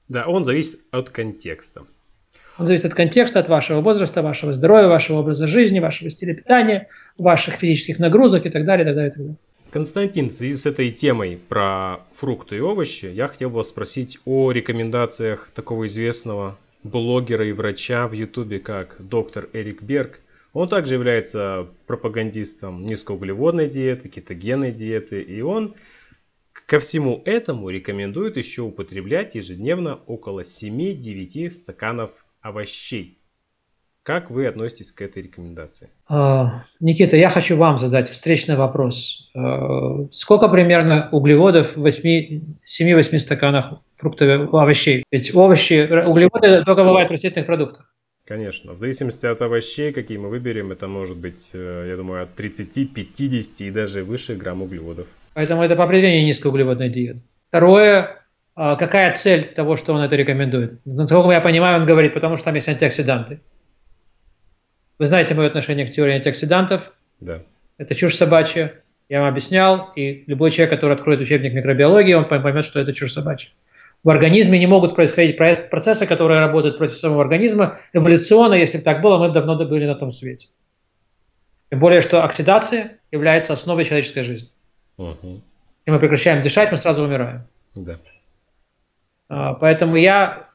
Да, 0.09 0.27
он 0.27 0.43
зависит 0.43 0.79
от 0.91 1.11
контекста. 1.11 1.83
Он 2.57 2.67
зависит 2.67 2.85
от 2.85 2.93
контекста, 2.95 3.39
от 3.39 3.47
вашего 3.47 3.79
возраста, 3.79 4.21
вашего 4.21 4.53
здоровья, 4.53 4.87
вашего 4.87 5.19
образа 5.19 5.47
жизни, 5.47 5.79
вашего 5.79 6.09
стиля 6.09 6.33
питания, 6.33 6.89
ваших 7.17 7.55
физических 7.55 7.99
нагрузок 7.99 8.45
и 8.45 8.49
так 8.49 8.65
далее, 8.65 8.85
и 8.85 8.87
так 8.87 8.95
далее, 8.95 9.09
и 9.09 9.11
так 9.11 9.21
далее. 9.21 9.37
Константин, 9.71 10.29
в 10.29 10.33
связи 10.33 10.55
с 10.55 10.65
этой 10.65 10.89
темой 10.89 11.39
про 11.47 11.99
фрукты 12.11 12.57
и 12.57 12.59
овощи, 12.59 13.05
я 13.05 13.27
хотел 13.27 13.51
бы 13.51 13.57
вас 13.57 13.69
спросить 13.69 14.17
о 14.25 14.51
рекомендациях 14.51 15.51
такого 15.53 15.85
известного 15.85 16.57
блогера 16.83 17.45
и 17.45 17.51
врача 17.51 18.07
в 18.07 18.13
Ютубе, 18.13 18.59
как 18.59 18.95
доктор 18.99 19.47
Эрик 19.53 19.83
Берг. 19.83 20.21
Он 20.53 20.67
также 20.67 20.95
является 20.95 21.67
пропагандистом 21.85 22.83
низкоуглеводной 22.83 23.69
диеты, 23.69 24.09
кетогенной 24.09 24.71
диеты, 24.71 25.21
и 25.21 25.41
он 25.41 25.75
ко 26.65 26.79
всему 26.79 27.21
этому 27.25 27.69
рекомендует 27.69 28.37
еще 28.37 28.61
употреблять 28.61 29.35
ежедневно 29.35 29.95
около 30.05 30.41
7-9 30.41 31.49
стаканов 31.51 32.25
овощей. 32.41 33.19
Как 34.03 34.31
вы 34.31 34.47
относитесь 34.47 34.91
к 34.91 35.01
этой 35.01 35.21
рекомендации? 35.21 35.89
А, 36.07 36.63
Никита, 36.79 37.15
я 37.15 37.29
хочу 37.29 37.57
вам 37.57 37.77
задать 37.79 38.09
встречный 38.09 38.55
вопрос. 38.55 39.29
А, 39.35 40.07
сколько 40.11 40.47
примерно 40.47 41.09
углеводов 41.11 41.75
в 41.75 41.85
7-8 41.85 43.19
стаканах 43.19 43.81
фруктов 43.97 44.53
овощей? 44.53 45.03
Ведь 45.11 45.35
овощи, 45.35 45.87
углеводы 46.07 46.63
только 46.63 46.83
бывают 46.83 47.09
в 47.09 47.11
растительных 47.11 47.45
продуктах. 47.45 47.93
Конечно. 48.25 48.73
В 48.73 48.77
зависимости 48.77 49.25
от 49.25 49.41
овощей, 49.41 49.91
какие 49.91 50.17
мы 50.17 50.29
выберем, 50.29 50.71
это 50.71 50.87
может 50.87 51.17
быть, 51.17 51.49
э, 51.53 51.87
я 51.89 51.95
думаю, 51.95 52.23
от 52.23 52.35
30, 52.35 52.93
50 52.93 53.61
и 53.61 53.71
даже 53.71 54.03
выше 54.03 54.35
грамм 54.35 54.61
углеводов. 54.61 55.07
Поэтому 55.39 55.63
это 55.63 55.77
по 55.77 55.86
определению 55.86 56.25
низкоуглеводная 56.25 56.89
диета. 56.89 57.22
Второе, 57.48 58.17
а 58.55 58.75
какая 58.75 59.15
цель 59.15 59.46
того, 59.46 59.77
что 59.77 59.93
он 59.93 60.01
это 60.01 60.17
рекомендует? 60.17 60.81
Насколько 60.84 61.31
я 61.31 61.39
понимаю, 61.39 61.79
он 61.79 61.86
говорит, 61.86 62.13
потому 62.13 62.36
что 62.36 62.43
там 62.43 62.55
есть 62.55 62.67
антиоксиданты. 62.67 63.39
Вы 64.98 65.08
знаете 65.08 65.36
мое 65.36 65.48
отношение 65.48 65.86
к 65.86 65.96
теории 65.96 66.15
антиоксидантов. 66.15 66.91
Да. 67.22 67.39
Это 67.77 67.96
чушь 67.96 68.17
собачья. 68.17 68.74
Я 69.08 69.22
вам 69.22 69.29
объяснял, 69.29 69.93
и 69.96 70.25
любой 70.27 70.51
человек, 70.51 70.72
который 70.72 70.98
откроет 70.98 71.22
учебник 71.22 71.53
микробиологии, 71.53 72.15
он 72.15 72.25
поймет, 72.25 72.65
что 72.65 72.81
это 72.81 72.91
чушь 72.91 73.13
собачья. 73.13 73.50
В 74.03 74.10
организме 74.10 74.60
не 74.60 74.67
могут 74.67 74.93
происходить 74.93 75.38
процессы, 75.38 76.05
которые 76.05 76.41
работают 76.41 76.77
против 76.77 76.98
самого 76.98 77.22
организма. 77.22 77.79
Эволюционно, 77.93 78.55
если 78.55 78.79
бы 78.79 78.84
так 78.84 79.00
было, 79.00 79.17
мы 79.17 79.31
давно 79.31 79.55
были 79.55 79.86
на 79.86 79.96
том 79.96 80.12
свете. 80.12 80.48
Тем 81.69 81.79
более, 81.79 82.01
что 82.01 82.25
оксидация 82.25 82.98
является 83.10 83.53
основой 83.53 83.86
человеческой 83.86 84.25
жизни. 84.25 84.50
Угу. 84.99 85.41
И 85.85 85.91
мы 85.91 85.99
прекращаем 85.99 86.43
дышать, 86.43 86.71
мы 86.71 86.77
сразу 86.77 87.03
умираем. 87.03 87.43
Да. 87.75 87.95
А, 89.29 89.53
поэтому 89.53 89.95
я 89.95 90.49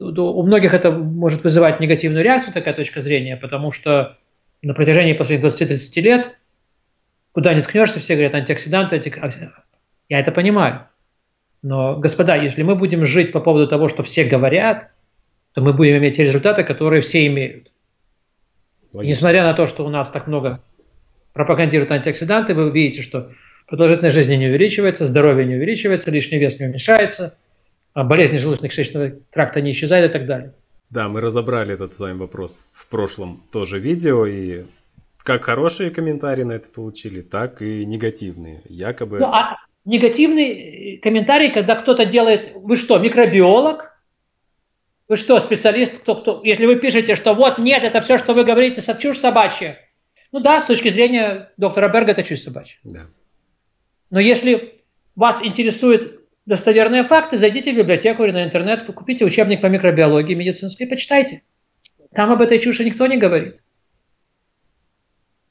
у 0.00 0.42
многих 0.42 0.72
это 0.72 0.90
может 0.90 1.44
вызывать 1.44 1.78
негативную 1.78 2.24
реакцию, 2.24 2.54
такая 2.54 2.72
точка 2.72 3.02
зрения, 3.02 3.36
потому 3.36 3.70
что 3.70 4.16
на 4.62 4.72
протяжении 4.72 5.12
последних 5.12 5.52
20-30 5.54 6.00
лет, 6.00 6.38
куда 7.32 7.52
ни 7.52 7.60
ткнешься, 7.60 8.00
все 8.00 8.14
говорят 8.14 8.34
антиоксиданты, 8.34 8.96
антиоксиданты. 8.96 9.52
Я 10.08 10.20
это 10.20 10.32
понимаю. 10.32 10.86
Но, 11.62 11.96
господа, 11.96 12.36
если 12.36 12.62
мы 12.62 12.76
будем 12.76 13.06
жить 13.06 13.32
по 13.32 13.40
поводу 13.40 13.68
того, 13.68 13.90
что 13.90 14.02
все 14.02 14.24
говорят, 14.24 14.90
то 15.52 15.60
мы 15.60 15.74
будем 15.74 15.98
иметь 15.98 16.16
те 16.16 16.24
результаты, 16.24 16.64
которые 16.64 17.02
все 17.02 17.26
имеют. 17.26 17.70
Логично. 18.94 19.10
несмотря 19.10 19.44
на 19.44 19.54
то, 19.54 19.66
что 19.66 19.84
у 19.84 19.88
нас 19.90 20.10
так 20.10 20.26
много 20.26 20.60
пропагандируют 21.32 21.90
антиоксиданты, 21.90 22.54
вы 22.54 22.70
видите, 22.70 23.02
что 23.02 23.30
продолжительность 23.66 24.16
жизни 24.16 24.34
не 24.34 24.48
увеличивается, 24.48 25.06
здоровье 25.06 25.46
не 25.46 25.56
увеличивается, 25.56 26.10
лишний 26.10 26.38
вес 26.38 26.58
не 26.58 26.66
уменьшается, 26.66 27.36
а 27.94 28.04
болезни 28.04 28.38
желудочно-кишечного 28.38 29.20
тракта 29.30 29.60
не 29.60 29.72
исчезают 29.72 30.10
и 30.10 30.12
так 30.12 30.26
далее. 30.26 30.54
Да, 30.90 31.08
мы 31.08 31.20
разобрали 31.20 31.74
этот 31.74 31.94
с 31.94 32.00
вами 32.00 32.18
вопрос 32.18 32.66
в 32.72 32.88
прошлом 32.88 33.42
тоже 33.52 33.78
видео, 33.78 34.26
и 34.26 34.64
как 35.18 35.44
хорошие 35.44 35.90
комментарии 35.90 36.42
на 36.42 36.52
это 36.52 36.68
получили, 36.68 37.20
так 37.20 37.62
и 37.62 37.84
негативные. 37.84 38.62
Якобы... 38.68 39.18
Ну, 39.18 39.26
а 39.26 39.56
негативный 39.84 40.98
комментарий, 41.02 41.50
когда 41.50 41.76
кто-то 41.76 42.06
делает... 42.06 42.52
Вы 42.56 42.76
что, 42.76 42.98
микробиолог? 42.98 43.90
Вы 45.08 45.16
что, 45.16 45.38
специалист? 45.38 45.98
Кто, 45.98 46.16
кто? 46.16 46.40
Если 46.42 46.66
вы 46.66 46.76
пишете, 46.76 47.14
что 47.16 47.34
вот 47.34 47.58
нет, 47.58 47.84
это 47.84 48.00
все, 48.00 48.18
что 48.18 48.32
вы 48.32 48.44
говорите, 48.44 48.82
чушь 48.98 49.18
собачья. 49.18 49.78
Ну 50.32 50.40
да, 50.40 50.60
с 50.60 50.66
точки 50.66 50.90
зрения 50.90 51.50
доктора 51.56 51.88
Берга, 51.88 52.12
это 52.12 52.22
чушь 52.22 52.42
собачья. 52.42 52.78
Да. 52.84 53.06
Но 54.10 54.20
если 54.20 54.82
вас 55.16 55.42
интересуют 55.42 56.20
достоверные 56.46 57.04
факты, 57.04 57.38
зайдите 57.38 57.72
в 57.72 57.76
библиотеку 57.76 58.24
или 58.24 58.32
на 58.32 58.44
интернет, 58.44 58.84
купите 58.92 59.24
учебник 59.24 59.60
по 59.60 59.66
микробиологии 59.66 60.34
медицинской, 60.34 60.86
почитайте. 60.86 61.42
Там 62.12 62.32
об 62.32 62.40
этой 62.40 62.60
чуши 62.60 62.84
никто 62.84 63.06
не 63.06 63.18
говорит. 63.18 63.60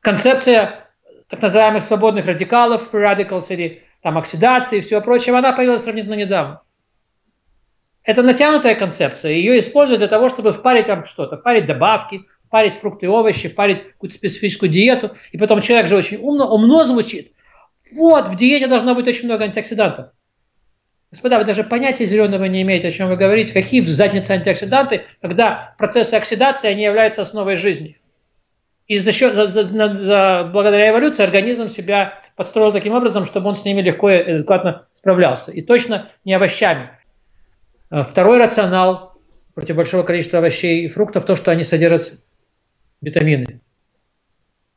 Концепция 0.01 0.87
так 1.29 1.41
называемых 1.41 1.83
свободных 1.83 2.25
радикалов, 2.25 2.93
radicals 2.93 3.45
или 3.49 3.83
там 4.01 4.17
оксидации 4.17 4.79
и 4.79 4.81
все 4.81 5.01
прочее, 5.01 5.35
она 5.37 5.53
появилась 5.53 5.83
сравнительно 5.83 6.15
недавно. 6.15 6.61
Это 8.03 8.23
натянутая 8.23 8.75
концепция, 8.75 9.33
ее 9.33 9.59
используют 9.59 9.99
для 9.99 10.07
того, 10.07 10.29
чтобы 10.29 10.53
впарить 10.53 10.87
там 10.87 11.05
что-то, 11.05 11.37
впарить 11.37 11.67
добавки, 11.67 12.21
впарить 12.49 12.79
фрукты 12.79 13.05
и 13.05 13.09
овощи, 13.09 13.47
впарить 13.47 13.83
какую-то 13.91 14.17
специфическую 14.17 14.69
диету, 14.69 15.15
и 15.31 15.37
потом 15.37 15.61
человек 15.61 15.87
же 15.87 15.95
очень 15.95 16.17
умно, 16.17 16.51
умно 16.51 16.83
звучит, 16.83 17.31
вот, 17.91 18.27
в 18.27 18.35
диете 18.35 18.67
должно 18.67 18.95
быть 18.95 19.07
очень 19.07 19.25
много 19.25 19.45
антиоксидантов. 19.45 20.07
Господа, 21.11 21.39
вы 21.39 21.45
даже 21.45 21.63
понятия 21.63 22.05
зеленого 22.05 22.45
не 22.45 22.61
имеете, 22.61 22.89
о 22.89 22.91
чем 22.91 23.09
вы 23.09 23.15
говорите. 23.15 23.53
Какие 23.53 23.81
в 23.81 23.89
заднице 23.89 24.31
антиоксиданты, 24.31 25.05
когда 25.21 25.73
процессы 25.77 26.13
оксидации, 26.13 26.67
они 26.67 26.83
являются 26.83 27.23
основой 27.23 27.55
жизни. 27.55 27.97
И 28.85 28.97
за 28.99 29.11
счет, 29.11 29.33
за, 29.33 29.47
за, 29.47 29.63
за, 29.65 30.49
благодаря 30.51 30.89
эволюции 30.89 31.23
организм 31.23 31.69
себя 31.69 32.21
подстроил 32.35 32.71
таким 32.71 32.93
образом, 32.93 33.25
чтобы 33.25 33.49
он 33.49 33.55
с 33.55 33.65
ними 33.65 33.81
легко 33.81 34.09
и 34.09 34.17
адекватно 34.17 34.87
справлялся. 34.93 35.51
И 35.51 35.61
точно 35.61 36.09
не 36.25 36.33
овощами. 36.33 36.91
А 37.89 38.03
второй 38.03 38.37
рационал 38.37 39.13
против 39.55 39.75
большого 39.75 40.03
количества 40.03 40.39
овощей 40.39 40.85
и 40.85 40.89
фруктов, 40.89 41.25
то, 41.25 41.35
что 41.35 41.51
они 41.51 41.63
содержат 41.63 42.19
витамины. 43.01 43.61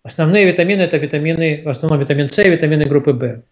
Основные 0.03 0.47
витамины– 0.47 0.81
это 0.83 0.97
витамины, 0.97 1.63
в 1.65 1.69
основном 1.69 2.01
витамин 2.01 2.31
С 2.31 2.39
и 2.39 2.51
витамины 2.51 2.85
группы 2.85 3.13
В. 3.13 3.43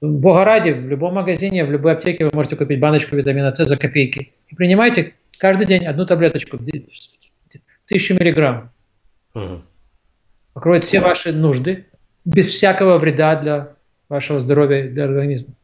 Бога 0.00 0.44
ради, 0.44 0.70
в 0.70 0.88
любом 0.88 1.14
магазине, 1.14 1.64
в 1.64 1.70
любой 1.70 1.92
аптеке 1.92 2.24
вы 2.24 2.30
можете 2.32 2.56
купить 2.56 2.80
баночку 2.80 3.16
витамина 3.16 3.54
С 3.54 3.66
за 3.66 3.76
копейки. 3.76 4.32
И 4.48 4.54
принимайте 4.54 5.14
каждый 5.38 5.66
день 5.66 5.86
одну 5.86 6.06
таблеточку, 6.06 6.58
тысячу 7.86 8.14
миллиграмм. 8.14 8.70
Угу. 9.34 9.62
Покроет 10.54 10.84
все 10.86 11.00
ваши 11.00 11.32
нужды 11.32 11.84
без 12.24 12.48
всякого 12.48 12.96
вреда 12.96 13.36
для 13.36 13.72
вашего 14.08 14.40
здоровья, 14.40 14.88
для 14.88 15.04
организма. 15.04 15.54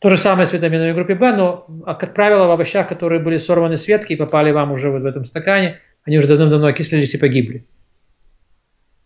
То 0.00 0.10
же 0.10 0.16
самое 0.16 0.46
с 0.46 0.52
витаминами 0.52 0.92
группы 0.92 1.14
В, 1.14 1.36
но, 1.36 1.66
а, 1.86 1.94
как 1.94 2.14
правило, 2.14 2.46
в 2.46 2.50
овощах, 2.50 2.88
которые 2.88 3.20
были 3.20 3.38
сорваны 3.38 3.78
с 3.78 3.86
ветки 3.86 4.14
и 4.14 4.16
попали 4.16 4.50
вам 4.50 4.72
уже 4.72 4.90
вот 4.90 5.02
в 5.02 5.06
этом 5.06 5.24
стакане, 5.24 5.78
они 6.04 6.18
уже 6.18 6.28
давно-давно 6.28 6.66
окислились 6.66 7.14
и 7.14 7.18
погибли. 7.18 7.64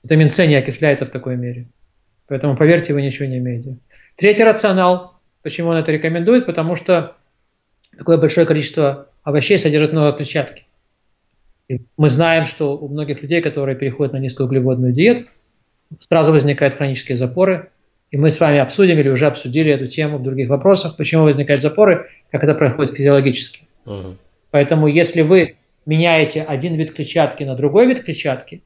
Витамин 0.02 0.30
С 0.30 0.44
не 0.46 0.56
окисляется 0.56 1.06
в 1.06 1.10
такой 1.10 1.36
мере. 1.36 1.66
Поэтому, 2.26 2.56
поверьте, 2.56 2.92
вы 2.92 3.02
ничего 3.02 3.26
не 3.26 3.38
имеете. 3.38 3.78
Третий 4.16 4.44
рационал, 4.44 5.14
почему 5.42 5.70
он 5.70 5.76
это 5.76 5.92
рекомендует, 5.92 6.46
потому 6.46 6.76
что 6.76 7.16
такое 7.96 8.16
большое 8.18 8.46
количество 8.46 9.08
овощей 9.22 9.58
содержит 9.58 9.92
много 9.92 10.16
клетчатки. 10.16 10.64
И 11.68 11.82
мы 11.96 12.10
знаем, 12.10 12.46
что 12.46 12.76
у 12.76 12.88
многих 12.88 13.22
людей, 13.22 13.42
которые 13.42 13.76
переходят 13.76 14.12
на 14.12 14.18
низкоуглеводную 14.18 14.92
диету, 14.92 15.28
сразу 16.00 16.32
возникают 16.32 16.76
хронические 16.76 17.16
запоры. 17.16 17.70
И 18.10 18.16
мы 18.16 18.32
с 18.32 18.40
вами 18.40 18.58
обсудим 18.58 18.98
или 18.98 19.08
уже 19.08 19.26
обсудили 19.26 19.70
эту 19.70 19.86
тему 19.86 20.18
в 20.18 20.22
других 20.22 20.48
вопросах, 20.48 20.96
почему 20.96 21.24
возникают 21.24 21.62
запоры, 21.62 22.08
как 22.30 22.42
это 22.42 22.54
происходит 22.54 22.96
физиологически. 22.96 23.68
Uh-huh. 23.84 24.16
Поэтому 24.50 24.86
если 24.86 25.20
вы 25.20 25.57
меняете 25.88 26.42
один 26.42 26.74
вид 26.74 26.92
клетчатки 26.92 27.44
на 27.44 27.56
другой 27.56 27.86
вид 27.86 28.04
клетчатки 28.04 28.62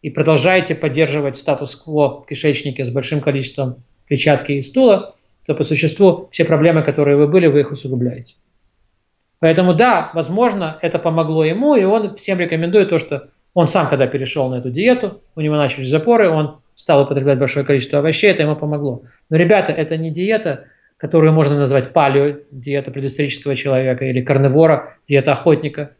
и 0.00 0.08
продолжаете 0.08 0.74
поддерживать 0.74 1.36
статус-кво 1.36 2.22
в 2.22 2.26
кишечнике 2.26 2.86
с 2.86 2.88
большим 2.88 3.20
количеством 3.20 3.84
клетчатки 4.08 4.52
и 4.52 4.62
стула, 4.62 5.14
то 5.46 5.54
по 5.54 5.64
существу 5.64 6.28
все 6.32 6.46
проблемы, 6.46 6.82
которые 6.82 7.16
вы 7.16 7.28
были, 7.28 7.46
вы 7.46 7.60
их 7.60 7.72
усугубляете. 7.72 8.34
Поэтому 9.38 9.74
да, 9.74 10.10
возможно, 10.14 10.78
это 10.80 10.98
помогло 10.98 11.44
ему, 11.44 11.74
и 11.74 11.84
он 11.84 12.16
всем 12.16 12.40
рекомендует 12.40 12.88
то, 12.88 12.98
что 12.98 13.28
он 13.52 13.68
сам, 13.68 13.90
когда 13.90 14.06
перешел 14.06 14.48
на 14.48 14.56
эту 14.56 14.70
диету, 14.70 15.20
у 15.36 15.42
него 15.42 15.56
начались 15.56 15.90
запоры, 15.90 16.30
он 16.30 16.60
стал 16.74 17.02
употреблять 17.02 17.38
большое 17.38 17.66
количество 17.66 17.98
овощей, 17.98 18.30
это 18.30 18.42
ему 18.42 18.56
помогло. 18.56 19.02
Но, 19.28 19.36
ребята, 19.36 19.72
это 19.72 19.98
не 19.98 20.10
диета, 20.10 20.64
которую 20.96 21.34
можно 21.34 21.58
назвать 21.58 21.92
палео, 21.92 22.38
диета 22.50 22.90
предысторического 22.90 23.56
человека, 23.56 24.06
или 24.06 24.22
карнивора, 24.22 24.96
диета 25.06 25.32
охотника. 25.32 25.90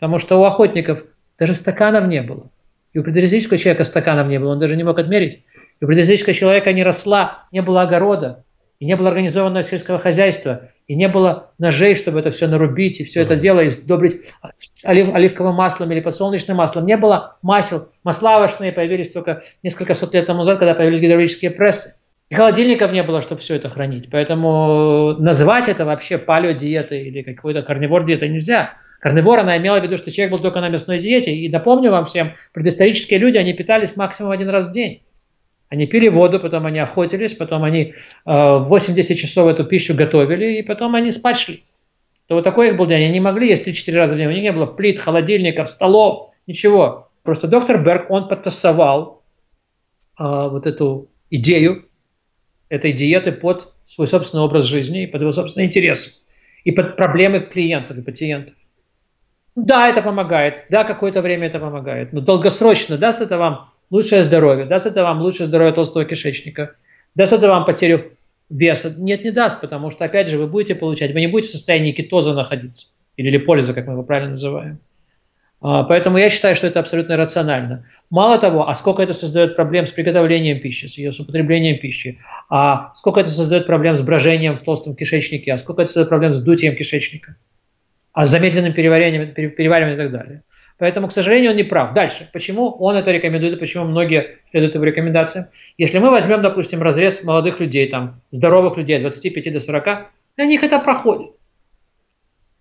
Потому 0.00 0.18
что 0.18 0.40
у 0.40 0.44
охотников 0.44 1.04
даже 1.38 1.54
стаканов 1.54 2.08
не 2.08 2.22
было. 2.22 2.50
И 2.94 2.98
у 2.98 3.04
предысторического 3.04 3.58
человека 3.58 3.84
стаканов 3.84 4.28
не 4.28 4.40
было, 4.40 4.52
он 4.52 4.58
даже 4.58 4.74
не 4.74 4.82
мог 4.82 4.98
отмерить. 4.98 5.44
И 5.80 5.84
у 5.84 5.86
предысторического 5.86 6.34
человека 6.34 6.72
не 6.72 6.82
росла, 6.82 7.44
не 7.52 7.60
было 7.60 7.82
огорода, 7.82 8.44
и 8.78 8.86
не 8.86 8.96
было 8.96 9.10
организованного 9.10 9.64
сельского 9.64 9.98
хозяйства, 9.98 10.70
и 10.88 10.96
не 10.96 11.06
было 11.06 11.50
ножей, 11.58 11.96
чтобы 11.96 12.18
это 12.18 12.32
все 12.32 12.48
нарубить, 12.48 12.98
и 12.98 13.04
все 13.04 13.22
это 13.22 13.36
дело 13.36 13.64
издобрить 13.66 14.22
олив, 14.82 15.14
оливковым 15.14 15.54
маслом 15.54 15.92
или 15.92 16.00
подсолнечным 16.00 16.56
маслом. 16.56 16.86
Не 16.86 16.96
было 16.96 17.36
масел. 17.42 17.90
Масла 18.02 18.38
овощные 18.38 18.72
появились 18.72 19.12
только 19.12 19.42
несколько 19.62 19.94
сот 19.94 20.14
лет 20.14 20.26
тому 20.26 20.40
назад, 20.40 20.58
когда 20.58 20.74
появились 20.74 21.02
гидравлические 21.02 21.50
прессы. 21.50 21.94
И 22.30 22.34
холодильников 22.34 22.90
не 22.92 23.02
было, 23.02 23.20
чтобы 23.22 23.42
все 23.42 23.56
это 23.56 23.68
хранить. 23.68 24.08
Поэтому 24.10 25.14
назвать 25.18 25.68
это 25.68 25.84
вообще 25.84 26.16
палеодиетой 26.16 27.06
или 27.06 27.22
какой-то 27.22 27.62
карнивор 27.62 28.06
диетой 28.06 28.30
нельзя. 28.30 28.74
Карнивор, 29.00 29.38
она 29.38 29.56
имела 29.56 29.80
в 29.80 29.82
виду, 29.82 29.96
что 29.96 30.12
человек 30.12 30.32
был 30.32 30.40
только 30.40 30.60
на 30.60 30.68
мясной 30.68 31.00
диете. 31.00 31.34
И 31.34 31.48
напомню 31.48 31.90
вам 31.90 32.04
всем, 32.04 32.34
предысторические 32.52 33.18
люди, 33.18 33.38
они 33.38 33.54
питались 33.54 33.96
максимум 33.96 34.30
один 34.30 34.50
раз 34.50 34.68
в 34.68 34.72
день. 34.72 35.02
Они 35.70 35.86
пили 35.86 36.08
воду, 36.08 36.38
потом 36.38 36.66
они 36.66 36.80
охотились, 36.80 37.34
потом 37.34 37.64
они 37.64 37.94
э, 37.94 37.94
8-10 38.26 39.14
часов 39.14 39.48
эту 39.48 39.64
пищу 39.64 39.94
готовили, 39.94 40.58
и 40.58 40.62
потом 40.62 40.94
они 40.94 41.12
спать 41.12 41.38
шли. 41.38 41.64
То 42.26 42.34
вот 42.34 42.44
такой 42.44 42.68
их 42.68 42.76
был 42.76 42.86
день. 42.86 43.04
Они 43.04 43.12
не 43.12 43.20
могли 43.20 43.48
есть 43.48 43.66
3-4 43.66 43.96
раза 43.96 44.14
в 44.14 44.16
день. 44.18 44.26
У 44.26 44.32
них 44.32 44.42
не 44.42 44.52
было 44.52 44.66
плит, 44.66 45.00
холодильников, 45.00 45.70
столов, 45.70 46.30
ничего. 46.46 47.08
Просто 47.22 47.48
доктор 47.48 47.82
Берг, 47.82 48.10
он 48.10 48.28
подтасовал 48.28 49.22
э, 50.18 50.24
вот 50.24 50.66
эту 50.66 51.08
идею 51.30 51.86
этой 52.68 52.92
диеты 52.92 53.32
под 53.32 53.72
свой 53.86 54.08
собственный 54.08 54.44
образ 54.44 54.66
жизни, 54.66 55.06
под 55.06 55.22
его 55.22 55.32
собственные 55.32 55.68
интересы, 55.68 56.20
и 56.64 56.70
под 56.70 56.96
проблемы 56.96 57.40
клиентов 57.40 57.96
и 57.96 58.02
пациентов. 58.02 58.54
Да, 59.56 59.88
это 59.88 60.02
помогает, 60.02 60.64
да, 60.68 60.84
какое-то 60.84 61.22
время 61.22 61.48
это 61.48 61.58
помогает, 61.58 62.12
но 62.12 62.20
долгосрочно 62.20 62.96
даст 62.96 63.20
это 63.20 63.36
вам 63.36 63.70
лучшее 63.90 64.22
здоровье, 64.22 64.64
даст 64.64 64.86
это 64.86 65.02
вам 65.02 65.20
лучшее 65.20 65.48
здоровье 65.48 65.72
толстого 65.72 66.04
кишечника, 66.04 66.76
даст 67.14 67.32
это 67.32 67.48
вам 67.48 67.64
потерю 67.64 68.12
веса. 68.48 68.94
Нет, 68.96 69.24
не 69.24 69.30
даст, 69.30 69.60
потому 69.60 69.90
что, 69.90 70.04
опять 70.04 70.28
же, 70.28 70.38
вы 70.38 70.46
будете 70.46 70.74
получать, 70.74 71.12
вы 71.12 71.20
не 71.20 71.26
будете 71.26 71.50
в 71.50 71.52
состоянии 71.52 71.92
кетоза 71.92 72.32
находиться, 72.32 72.86
или 73.16 73.30
липолиза, 73.30 73.74
как 73.74 73.86
мы 73.86 73.94
его 73.94 74.02
правильно 74.02 74.32
называем. 74.32 74.78
А, 75.60 75.84
поэтому 75.84 76.18
я 76.18 76.30
считаю, 76.30 76.56
что 76.56 76.66
это 76.66 76.80
абсолютно 76.80 77.16
рационально. 77.16 77.86
Мало 78.08 78.38
того, 78.38 78.68
а 78.68 78.74
сколько 78.74 79.02
это 79.02 79.14
создает 79.14 79.56
проблем 79.56 79.86
с 79.86 79.90
приготовлением 79.90 80.60
пищи, 80.60 80.86
с 80.86 80.96
ее 80.96 81.12
с 81.12 81.20
употреблением 81.20 81.78
пищи, 81.78 82.18
а 82.48 82.92
сколько 82.96 83.20
это 83.20 83.30
создает 83.30 83.66
проблем 83.66 83.96
с 83.96 84.00
брожением 84.00 84.58
в 84.58 84.62
толстом 84.62 84.96
кишечнике, 84.96 85.52
а 85.52 85.58
сколько 85.58 85.82
это 85.82 85.88
создает 85.88 86.08
проблем 86.08 86.34
с 86.34 86.42
дутием 86.42 86.76
кишечника, 86.76 87.36
а 88.20 88.26
с 88.26 88.30
замедленным 88.30 88.74
перевариванием, 88.74 89.32
перевариванием 89.32 89.98
и 89.98 90.02
так 90.02 90.12
далее. 90.12 90.42
Поэтому, 90.76 91.08
к 91.08 91.12
сожалению, 91.12 91.52
он 91.52 91.56
не 91.56 91.62
прав. 91.62 91.94
Дальше. 91.94 92.28
Почему 92.34 92.68
он 92.68 92.94
это 92.96 93.10
рекомендует 93.10 93.58
почему 93.58 93.84
многие 93.84 94.40
следуют 94.50 94.74
его 94.74 94.84
рекомендациям? 94.84 95.46
Если 95.78 95.98
мы 95.98 96.10
возьмем, 96.10 96.42
допустим, 96.42 96.82
разрез 96.82 97.24
молодых 97.24 97.60
людей, 97.60 97.88
там, 97.88 98.20
здоровых 98.30 98.76
людей 98.76 98.96
от 98.96 99.02
25 99.02 99.52
до 99.54 99.60
40, 99.60 99.84
для 100.36 100.44
них 100.44 100.62
это 100.62 100.80
проходит. 100.80 101.30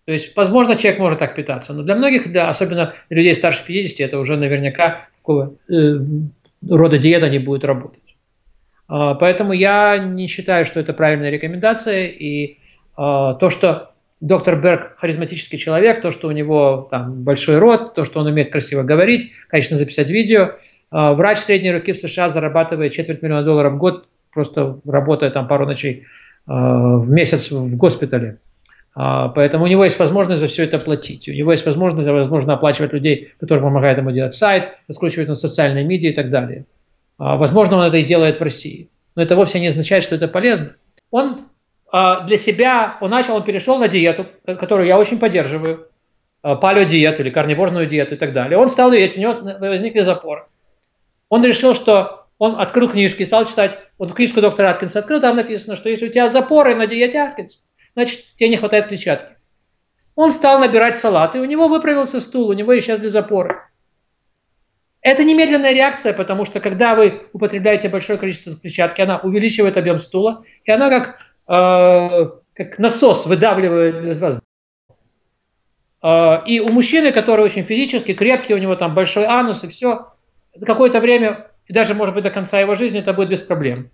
То 0.06 0.14
есть, 0.14 0.34
возможно, 0.38 0.78
человек 0.78 1.02
может 1.02 1.20
так 1.20 1.36
питаться, 1.36 1.74
но 1.74 1.84
для 1.84 1.96
многих, 1.96 2.32
да, 2.32 2.50
особенно 2.50 2.94
людей 3.10 3.36
старше 3.36 3.66
50, 3.66 4.00
это 4.00 4.18
уже 4.18 4.38
наверняка 4.38 5.08
такого 5.18 5.56
э, 5.70 5.98
рода 6.70 6.98
диета 6.98 7.28
не 7.28 7.40
будет 7.40 7.66
работать. 7.66 8.16
А, 8.88 9.16
поэтому 9.16 9.52
я 9.52 9.98
не 9.98 10.28
считаю, 10.28 10.66
что 10.66 10.80
это 10.80 10.94
правильная 10.94 11.32
рекомендация, 11.32 12.08
и 12.08 12.60
а, 12.96 13.34
то, 13.34 13.50
что 13.50 13.90
доктор 14.22 14.60
Берг 14.60 14.98
харизматический 14.98 15.58
человек, 15.58 16.02
то, 16.02 16.12
что 16.12 16.28
у 16.28 16.32
него 16.32 16.88
там 16.92 17.24
большой 17.24 17.58
рот, 17.58 17.94
то, 17.96 18.06
что 18.06 18.20
он 18.20 18.28
умеет 18.28 18.52
красиво 18.52 18.84
говорить, 18.84 19.32
конечно, 19.48 19.78
записать 19.78 20.08
видео. 20.08 20.52
А, 20.92 21.14
врач 21.14 21.40
средней 21.40 21.72
руки 21.72 21.94
в 21.94 22.00
США 22.00 22.30
зарабатывает 22.30 22.94
четверть 22.94 23.22
миллиона 23.22 23.44
долларов 23.44 23.74
в 23.74 23.78
год, 23.78 24.08
просто 24.34 24.80
работая 24.86 25.30
там 25.30 25.48
пару 25.48 25.66
ночей 25.66 26.06
а, 26.48 26.98
в 26.98 27.10
месяц 27.10 27.52
в 27.52 27.76
госпитале. 27.78 28.40
А, 28.96 29.30
поэтому 29.30 29.66
у 29.66 29.68
него 29.68 29.86
есть 29.86 30.00
возможность 30.00 30.42
за 30.42 30.48
все 30.48 30.64
это 30.64 30.80
платить. 30.80 31.28
У 31.30 31.32
него 31.32 31.52
есть 31.52 31.66
возможность, 31.66 32.10
возможно, 32.10 32.54
оплачивать 32.54 32.92
людей, 32.92 33.32
которые 33.40 33.64
помогают 33.64 34.00
ему 34.00 34.12
делать 34.12 34.36
сайт, 34.36 34.76
раскручивать 34.88 35.30
на 35.30 35.36
социальные 35.36 35.86
медиа 35.86 36.10
и 36.10 36.14
так 36.14 36.30
далее. 36.30 36.66
Возможно, 37.18 37.78
он 37.78 37.84
это 37.84 37.98
и 37.98 38.06
делает 38.06 38.40
в 38.40 38.44
России. 38.44 38.90
Но 39.16 39.22
это 39.22 39.36
вовсе 39.36 39.60
не 39.60 39.68
означает, 39.68 40.04
что 40.06 40.16
это 40.16 40.30
полезно. 40.30 40.74
Он 41.12 41.42
для 41.92 42.38
себя, 42.38 42.98
он 43.02 43.10
начал, 43.10 43.36
он 43.36 43.44
перешел 43.44 43.80
на 43.80 43.88
диету, 43.88 44.28
которую 44.46 44.88
я 44.88 44.98
очень 44.98 45.20
поддерживаю, 45.20 45.90
а, 46.42 46.56
палеодиету 46.56 47.22
или 47.22 47.32
карниворную 47.32 47.88
диету 47.88 48.16
и 48.16 48.18
так 48.18 48.32
далее. 48.34 48.58
Он 48.58 48.70
стал 48.70 48.94
есть, 48.94 49.18
у 49.18 49.22
него 49.22 49.34
возникли 49.60 50.00
запоры. 50.02 50.46
Он 51.28 51.44
решил, 51.44 51.76
что 51.76 52.28
он 52.38 52.60
открыл 52.60 52.90
книжки, 52.90 53.26
стал 53.26 53.46
читать, 53.46 53.78
вот 53.98 54.14
книжку 54.14 54.40
доктора 54.40 54.70
Аткинса 54.70 55.00
открыл, 55.00 55.20
там 55.20 55.36
написано, 55.36 55.76
что 55.76 55.90
если 55.90 56.08
у 56.08 56.12
тебя 56.12 56.30
запоры 56.30 56.76
на 56.76 56.88
диете 56.88 57.20
Аткинс, 57.20 57.66
значит 57.94 58.24
тебе 58.38 58.50
не 58.50 58.58
хватает 58.58 58.88
клетчатки. 58.88 59.36
Он 60.16 60.32
стал 60.32 60.60
набирать 60.60 60.98
салат, 60.98 61.36
и 61.36 61.40
у 61.40 61.46
него 61.46 61.68
выправился 61.68 62.22
стул, 62.22 62.50
у 62.50 62.54
него 62.54 62.78
исчезли 62.80 63.10
запоры. 63.10 63.62
Это 65.02 65.24
немедленная 65.24 65.74
реакция, 65.74 66.14
потому 66.14 66.46
что 66.46 66.60
когда 66.60 66.96
вы 66.96 67.24
употребляете 67.34 67.90
большое 67.90 68.18
количество 68.18 68.56
клетчатки, 68.56 69.02
она 69.02 69.18
увеличивает 69.18 69.78
объем 69.78 70.00
стула, 70.00 70.44
и 70.64 70.72
она 70.72 70.90
как 70.90 71.18
как 71.50 72.78
насос 72.78 73.26
выдавливает 73.26 74.06
из 74.06 74.20
вас. 74.20 74.40
Э, 76.04 76.46
и 76.46 76.60
у 76.60 76.70
мужчины, 76.70 77.12
который 77.12 77.44
очень 77.44 77.64
физически 77.64 78.14
крепкий, 78.14 78.54
у 78.54 78.58
него 78.58 78.76
там 78.76 78.94
большой 78.94 79.26
анус 79.26 79.64
и 79.64 79.68
все, 79.68 80.14
какое-то 80.64 81.00
время, 81.00 81.48
и 81.68 81.74
даже 81.74 81.94
может 81.94 82.16
быть 82.16 82.24
до 82.24 82.30
конца 82.30 82.60
его 82.60 82.76
жизни, 82.76 83.00
это 83.00 83.14
будет 83.14 83.30
без 83.30 83.40
проблем. 83.40 83.90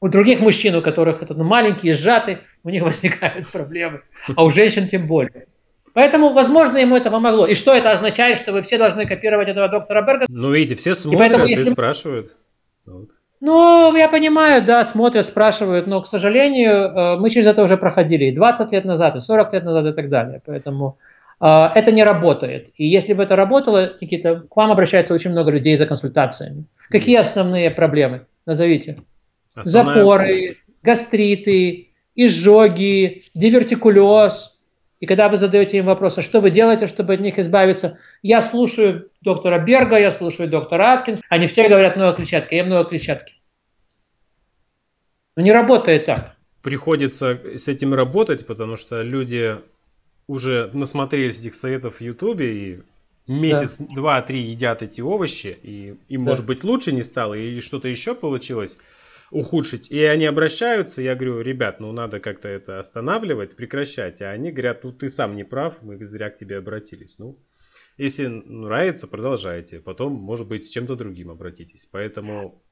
У 0.00 0.08
других 0.08 0.40
мужчин, 0.40 0.74
у 0.74 0.82
которых 0.82 1.22
это 1.22 1.34
ну, 1.34 1.44
маленькие, 1.44 1.94
сжатые, 1.94 2.42
у 2.64 2.70
них 2.70 2.82
возникают 2.84 3.48
проблемы, 3.48 4.02
а 4.34 4.44
у 4.44 4.50
женщин 4.50 4.88
тем 4.88 5.06
более. 5.06 5.46
Поэтому, 5.92 6.34
возможно, 6.34 6.76
ему 6.76 6.94
это 6.94 7.10
помогло. 7.10 7.46
И 7.46 7.54
что 7.54 7.74
это 7.74 7.90
означает, 7.90 8.38
что 8.38 8.52
вы 8.52 8.60
все 8.60 8.76
должны 8.76 9.06
копировать 9.06 9.48
этого 9.48 9.68
доктора 9.68 10.02
Берга? 10.02 10.26
Ну, 10.28 10.52
видите, 10.52 10.74
все 10.74 10.94
смотрят 10.94 11.20
и, 11.20 11.30
поэтому, 11.30 11.46
если... 11.46 11.62
и 11.62 11.72
спрашивают. 11.72 12.36
Вот. 12.84 13.10
Ну, 13.40 13.94
я 13.94 14.08
понимаю, 14.08 14.64
да, 14.64 14.84
смотрят, 14.84 15.26
спрашивают, 15.26 15.86
но, 15.86 16.00
к 16.00 16.06
сожалению, 16.06 16.72
э, 16.72 17.16
мы 17.18 17.28
через 17.30 17.46
это 17.46 17.62
уже 17.62 17.76
проходили 17.76 18.26
и 18.26 18.34
20 18.34 18.72
лет 18.72 18.84
назад, 18.84 19.16
и 19.16 19.20
40 19.20 19.52
лет 19.52 19.64
назад 19.64 19.86
и 19.86 19.92
так 19.92 20.08
далее. 20.08 20.40
Поэтому 20.46 20.98
э, 21.40 21.46
это 21.74 21.92
не 21.92 22.02
работает. 22.02 22.70
И 22.76 22.86
если 22.86 23.12
бы 23.12 23.22
это 23.22 23.36
работало, 23.36 23.92
Никита, 24.00 24.40
к 24.48 24.56
вам 24.56 24.70
обращается 24.70 25.12
очень 25.12 25.32
много 25.32 25.50
людей 25.50 25.76
за 25.76 25.86
консультациями. 25.86 26.64
Какие 26.88 27.16
основные 27.16 27.70
проблемы? 27.70 28.26
Назовите. 28.46 28.96
Основная... 29.54 29.94
запоры, 29.96 30.56
гастриты, 30.82 31.88
изжоги, 32.14 33.22
дивертикулез. 33.34 34.55
И 35.00 35.06
когда 35.06 35.28
вы 35.28 35.36
задаете 35.36 35.78
им 35.78 35.86
вопрос, 35.86 36.16
а 36.16 36.22
что 36.22 36.40
вы 36.40 36.50
делаете, 36.50 36.86
чтобы 36.86 37.14
от 37.14 37.20
них 37.20 37.38
избавиться, 37.38 37.98
я 38.22 38.40
слушаю 38.40 39.10
доктора 39.20 39.58
Берга, 39.58 39.98
я 39.98 40.10
слушаю 40.10 40.48
доктора 40.48 40.94
Аткинс, 40.94 41.20
они 41.28 41.48
все 41.48 41.68
говорят 41.68 41.96
много 41.96 42.16
клетчатки, 42.16 42.54
я 42.54 42.64
много 42.64 42.88
клетчатки. 42.88 43.34
Но 45.36 45.42
не 45.42 45.52
работает 45.52 46.06
так. 46.06 46.36
Приходится 46.62 47.38
с 47.56 47.68
этим 47.68 47.92
работать, 47.92 48.46
потому 48.46 48.76
что 48.76 49.02
люди 49.02 49.56
уже 50.26 50.70
насмотрелись 50.72 51.40
этих 51.40 51.54
советов 51.54 51.96
в 51.96 52.00
Ютубе 52.00 52.54
и 52.54 52.78
месяц, 53.26 53.76
да. 53.78 53.94
два, 53.94 54.22
три 54.22 54.40
едят 54.40 54.82
эти 54.82 55.00
овощи, 55.00 55.58
и 55.62 55.96
им, 56.08 56.24
да. 56.24 56.30
может 56.30 56.46
быть, 56.46 56.64
лучше 56.64 56.92
не 56.92 57.02
стало, 57.02 57.34
и 57.34 57.60
что-то 57.60 57.88
еще 57.88 58.14
получилось 58.14 58.78
ухудшить. 59.30 59.90
И 59.90 60.02
они 60.04 60.26
обращаются, 60.26 61.02
я 61.02 61.14
говорю, 61.14 61.40
ребят, 61.40 61.80
ну 61.80 61.92
надо 61.92 62.20
как-то 62.20 62.48
это 62.48 62.78
останавливать, 62.78 63.56
прекращать. 63.56 64.22
А 64.22 64.30
они 64.30 64.52
говорят, 64.52 64.84
ну 64.84 64.92
ты 64.92 65.08
сам 65.08 65.36
не 65.36 65.44
прав, 65.44 65.82
мы 65.82 66.02
зря 66.04 66.30
к 66.30 66.36
тебе 66.36 66.58
обратились. 66.58 67.18
Ну, 67.18 67.38
если 67.96 68.26
нравится, 68.26 69.06
продолжайте. 69.06 69.80
Потом, 69.80 70.12
может 70.12 70.48
быть, 70.48 70.66
с 70.66 70.70
чем-то 70.70 70.96
другим 70.96 71.30
обратитесь. 71.30 71.86
Поэтому... 71.90 72.62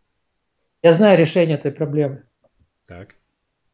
Я 0.82 0.92
знаю 0.92 1.18
решение 1.18 1.56
этой 1.56 1.72
проблемы. 1.72 2.24
Так. 2.86 3.14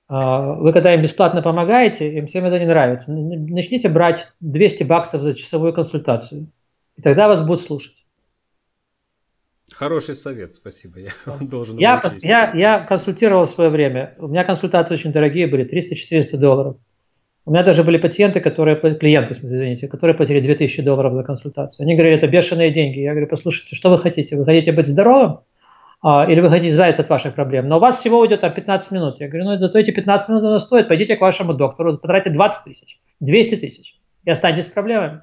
А, 0.07 0.55
вы 0.55 0.73
когда 0.73 0.95
им 0.95 1.03
бесплатно 1.03 1.43
помогаете, 1.43 2.11
им 2.11 2.29
всем 2.29 2.45
это 2.45 2.59
не 2.59 2.67
нравится. 2.67 3.13
Начните 3.13 3.89
брать 3.89 4.33
200 4.41 4.85
баксов 4.85 5.23
за 5.23 5.35
часовую 5.35 5.73
консультацию. 5.73 6.53
И 6.97 7.03
тогда 7.03 7.29
вас 7.29 7.41
будут 7.41 7.63
слушать. 7.63 8.00
Хороший 9.73 10.15
совет, 10.15 10.55
спасибо. 10.55 11.01
Я 11.01 11.11
должен 11.41 11.79
я, 11.79 12.03
я, 12.23 12.53
я 12.55 12.81
консультировал 12.81 13.45
в 13.45 13.51
свое 13.51 13.71
время. 13.71 14.15
У 14.19 14.29
меня 14.29 14.45
консультации 14.45 14.95
очень 14.95 15.13
дорогие 15.13 15.47
были, 15.47 15.65
300-400 15.65 16.37
долларов. 16.37 16.77
У 17.47 17.53
меня 17.53 17.63
даже 17.63 17.83
были 17.83 17.97
пациенты, 17.97 18.41
которые, 18.41 18.77
клиенты, 18.77 19.35
извините, 19.35 19.89
которые 19.89 20.15
платили 20.15 20.41
2000 20.41 20.83
долларов 20.83 21.15
за 21.15 21.25
консультацию. 21.25 21.85
Они 21.85 21.95
говорили, 21.95 22.17
это 22.17 22.29
бешеные 22.29 22.71
деньги. 22.71 23.01
Я 23.01 23.13
говорю, 23.13 23.29
послушайте, 23.29 23.75
что 23.75 23.91
вы 23.91 23.99
хотите? 23.99 24.37
Вы 24.37 24.45
хотите 24.45 24.73
быть 24.73 24.87
здоровым? 24.87 25.41
А, 26.03 26.31
или 26.31 26.41
вы 26.41 26.49
хотите 26.49 26.69
избавиться 26.69 27.03
от 27.03 27.09
ваших 27.09 27.35
проблем? 27.35 27.69
Но 27.69 27.79
у 27.79 27.81
вас 27.81 27.99
всего 27.99 28.21
уйдет 28.21 28.45
а, 28.45 28.51
15 28.51 28.93
минут. 28.93 29.21
Я 29.21 29.29
говорю, 29.29 29.47
ну, 29.47 29.59
зато 29.59 29.79
эти 29.79 29.91
15 29.91 30.29
минут 30.29 30.45
оно 30.45 30.59
стоит. 30.59 30.89
Пойдите 30.89 31.17
к 31.17 31.21
вашему 31.21 31.55
доктору, 31.55 31.99
потратьте 31.99 32.31
20 32.31 32.65
тысяч, 32.65 33.01
200 33.21 33.57
тысяч 33.57 33.97
и 34.25 34.31
останетесь 34.31 34.67
с 34.67 34.69
проблемами 34.69 35.23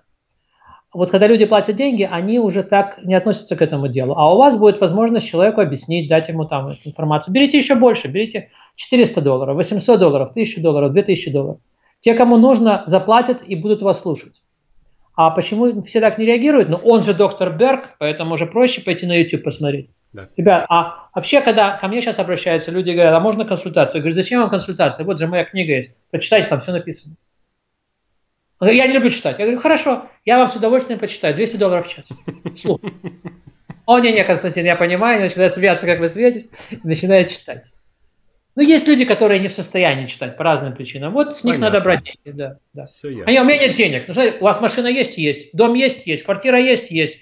вот 0.93 1.11
когда 1.11 1.27
люди 1.27 1.45
платят 1.45 1.75
деньги, 1.75 2.07
они 2.09 2.39
уже 2.39 2.63
так 2.63 2.99
не 3.03 3.13
относятся 3.13 3.55
к 3.55 3.61
этому 3.61 3.87
делу. 3.87 4.13
А 4.15 4.33
у 4.33 4.37
вас 4.37 4.57
будет 4.57 4.79
возможность 4.79 5.27
человеку 5.27 5.61
объяснить, 5.61 6.09
дать 6.09 6.29
ему 6.29 6.45
там 6.45 6.75
информацию. 6.85 7.33
Берите 7.33 7.57
еще 7.57 7.75
больше, 7.75 8.07
берите 8.07 8.49
400 8.75 9.21
долларов, 9.21 9.57
800 9.57 9.99
долларов, 9.99 10.29
1000 10.31 10.61
долларов, 10.61 10.93
2000 10.93 11.31
долларов. 11.31 11.59
Те, 11.99 12.13
кому 12.13 12.37
нужно, 12.37 12.83
заплатят 12.85 13.41
и 13.45 13.55
будут 13.55 13.81
вас 13.81 14.01
слушать. 14.01 14.41
А 15.15 15.31
почему 15.31 15.81
все 15.83 15.99
так 15.99 16.19
не 16.19 16.25
реагируют? 16.25 16.69
Ну, 16.69 16.77
он 16.77 17.03
же 17.03 17.13
доктор 17.13 17.51
Берг, 17.51 17.95
поэтому 17.97 18.35
уже 18.35 18.45
проще 18.45 18.81
пойти 18.81 19.05
на 19.07 19.15
YouTube 19.15 19.43
посмотреть. 19.43 19.89
Да. 20.13 20.29
Ребят, 20.37 20.65
а 20.69 21.09
вообще, 21.13 21.41
когда 21.41 21.77
ко 21.77 21.87
мне 21.87 22.01
сейчас 22.01 22.19
обращаются 22.19 22.71
люди, 22.71 22.91
говорят, 22.91 23.13
а 23.13 23.19
можно 23.19 23.43
консультацию? 23.43 23.97
Я 23.97 24.01
говорю, 24.01 24.15
зачем 24.15 24.41
вам 24.41 24.49
консультация? 24.49 25.05
Вот 25.05 25.19
же 25.19 25.27
моя 25.27 25.43
книга 25.43 25.73
есть. 25.73 25.97
Прочитайте, 26.11 26.47
там 26.47 26.61
все 26.61 26.71
написано. 26.71 27.15
Я 28.59 28.87
не 28.87 28.93
люблю 28.93 29.11
читать. 29.11 29.37
Я 29.37 29.45
говорю, 29.45 29.61
хорошо, 29.61 30.09
я 30.25 30.39
вам 30.39 30.51
с 30.51 30.55
удовольствием 30.55 30.99
почитаю. 30.99 31.35
200 31.35 31.57
долларов 31.57 31.87
в 31.87 31.93
час. 31.93 32.05
Слух. 32.59 32.81
О, 33.85 33.99
не, 33.99 34.11
не, 34.11 34.23
Константин, 34.23 34.65
я 34.65 34.75
понимаю, 34.75 35.21
начинает 35.21 35.53
смеяться, 35.53 35.85
как 35.85 35.99
вы 35.99 36.07
и 36.07 36.49
начинает 36.83 37.29
читать. 37.29 37.71
Ну, 38.55 38.63
есть 38.63 38.87
люди, 38.87 39.05
которые 39.05 39.39
не 39.39 39.49
в 39.49 39.53
состоянии 39.53 40.07
читать 40.07 40.35
по 40.35 40.43
разным 40.43 40.73
причинам. 40.73 41.13
Вот 41.13 41.37
с 41.37 41.43
них 41.43 41.55
Понятно. 41.55 41.65
надо 41.67 41.81
брать 41.81 42.03
деньги, 42.03 42.37
да. 42.37 42.57
да. 42.73 42.85
Все 42.85 43.09
ясно. 43.09 43.25
Они, 43.27 43.39
у 43.39 43.43
меня 43.43 43.59
нет 43.59 43.75
денег. 43.75 44.07
Ну, 44.07 44.15
знаете, 44.15 44.39
у 44.39 44.43
вас 44.43 44.59
машина 44.59 44.87
есть, 44.87 45.17
есть, 45.17 45.51
дом 45.53 45.75
есть, 45.75 46.07
есть, 46.07 46.23
квартира 46.23 46.59
есть, 46.59 46.89
есть. 46.89 47.19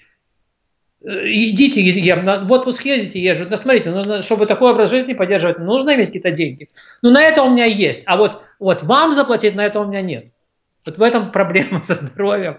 Э, 1.04 1.10
идите, 1.26 1.82
я, 1.82 2.16
в 2.16 2.50
отпуск 2.50 2.86
ездите, 2.86 3.20
езжу. 3.20 3.46
Ну, 3.50 3.56
смотрите, 3.58 3.90
нужно, 3.90 4.22
чтобы 4.22 4.46
такой 4.46 4.72
образ 4.72 4.90
жизни 4.90 5.12
поддерживать, 5.12 5.58
нужно 5.58 5.94
иметь 5.94 6.06
какие-то 6.06 6.30
деньги. 6.30 6.70
Ну, 7.02 7.10
на 7.10 7.22
это 7.22 7.42
у 7.42 7.50
меня 7.50 7.66
есть. 7.66 8.02
А 8.06 8.16
вот, 8.16 8.42
вот 8.58 8.82
вам 8.82 9.12
заплатить, 9.12 9.54
на 9.54 9.66
это 9.66 9.78
у 9.78 9.84
меня 9.84 10.00
нет. 10.00 10.32
Вот 10.86 10.98
в 10.98 11.02
этом 11.02 11.32
проблема 11.32 11.82
со 11.84 11.94
здоровьем. 11.94 12.58